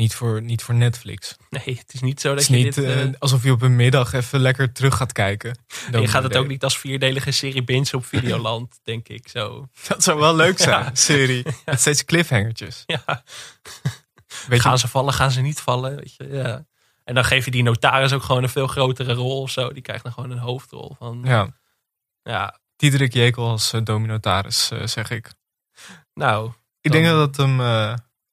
[0.00, 1.36] Niet voor, niet voor Netflix.
[1.50, 2.84] Nee, het is niet zo Het dat is je niet dit...
[2.84, 5.58] eh, eh, alsof je op een middag even lekker terug gaat kijken.
[5.90, 9.68] je gaat het ook niet als vierdelige serie binge op Videoland, denk ik zo.
[9.88, 10.90] Dat zou wel leuk zijn, Ja.
[10.94, 11.44] serie.
[11.64, 12.82] Met steeds cliffhangertjes.
[12.86, 13.22] Ja.
[14.46, 15.96] Weet gaan je, ze vallen, gaan ze niet vallen?
[15.96, 16.28] Weet je?
[16.28, 16.66] Ja.
[17.04, 19.72] En dan geef je die notaris ook gewoon een veel grotere rol of zo.
[19.72, 20.94] Die krijgt dan gewoon een hoofdrol.
[20.98, 21.48] Van, ja.
[22.22, 25.30] ja, Diederik Jekel als uh, dominotaris, uh, zeg ik.
[26.14, 27.56] Nou, Ik dan- denk dat het hem,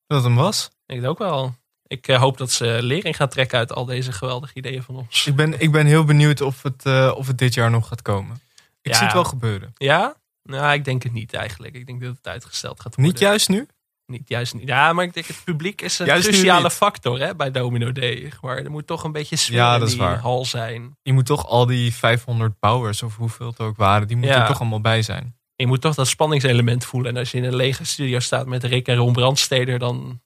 [0.08, 0.70] dat het hem was.
[0.88, 1.56] Ik denk ook wel.
[1.88, 5.26] Ik uh, hoop dat ze lering gaan trekken uit al deze geweldige ideeën van ons.
[5.28, 8.02] Ik ben, ik ben heel benieuwd of het, uh, of het dit jaar nog gaat
[8.02, 8.42] komen.
[8.82, 8.98] Ik Ja.
[8.98, 9.74] zie het wel gebeuren.
[9.78, 10.16] Ja?
[10.44, 11.76] Nou, ik denk het niet eigenlijk.
[11.76, 13.14] Ik denk dat het uitgesteld gaat worden.
[13.14, 13.68] Niet juist nu?
[14.06, 14.68] Niet juist niet.
[14.68, 18.32] Ja, maar ik denk het publiek is een Juist cruciale factor hè, bij Domino Day.
[18.42, 20.20] Maar er moet toch een beetje sfeer Ja, in dat is die waar.
[20.20, 20.98] hal zijn.
[21.02, 24.42] Je moet toch al die 500 bouwers, of hoeveel het ook waren, die moeten Ja.
[24.42, 25.36] er toch allemaal bij zijn.
[25.56, 27.12] Je moet toch dat spanningselement voelen.
[27.12, 30.22] En als je in een lege studio staat met Rick en Ron Brandsteder, dan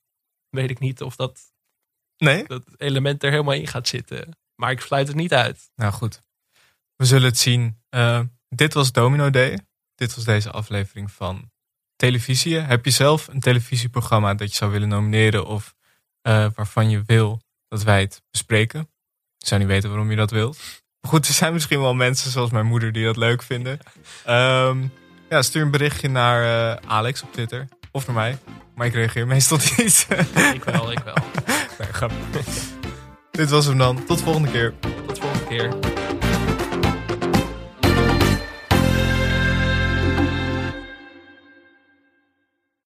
[0.51, 1.39] weet ik niet of dat,
[2.17, 2.43] Nee?
[2.47, 4.37] dat element er helemaal in gaat zitten.
[4.55, 5.71] Maar ik sluit het niet uit.
[5.75, 6.21] Nou goed,
[6.95, 7.81] we zullen het zien.
[7.89, 9.59] Eh, dit was Domino Day.
[9.95, 11.51] Dit was deze aflevering van
[11.95, 12.57] televisie.
[12.57, 15.75] Heb je zelf een televisieprogramma dat je zou willen nomineren of
[16.21, 18.81] eh, waarvan je wil dat wij het bespreken?
[19.37, 20.57] Ik zou niet weten waarom je dat wilt.
[21.01, 23.79] Maar goed, er zijn misschien wel mensen zoals mijn moeder die dat leuk vinden.
[24.25, 24.87] Ehm,
[25.29, 28.37] ja, stuur een berichtje naar eh, Alex op Twitter of naar mij.
[28.75, 30.07] Maar ik reageer meestal niet.
[30.53, 31.17] Ik wel, ik wel.
[31.79, 32.11] nee, grap.
[33.31, 34.05] Dit was hem dan.
[34.05, 34.73] Tot de volgende keer.
[35.05, 35.69] Tot de volgende keer.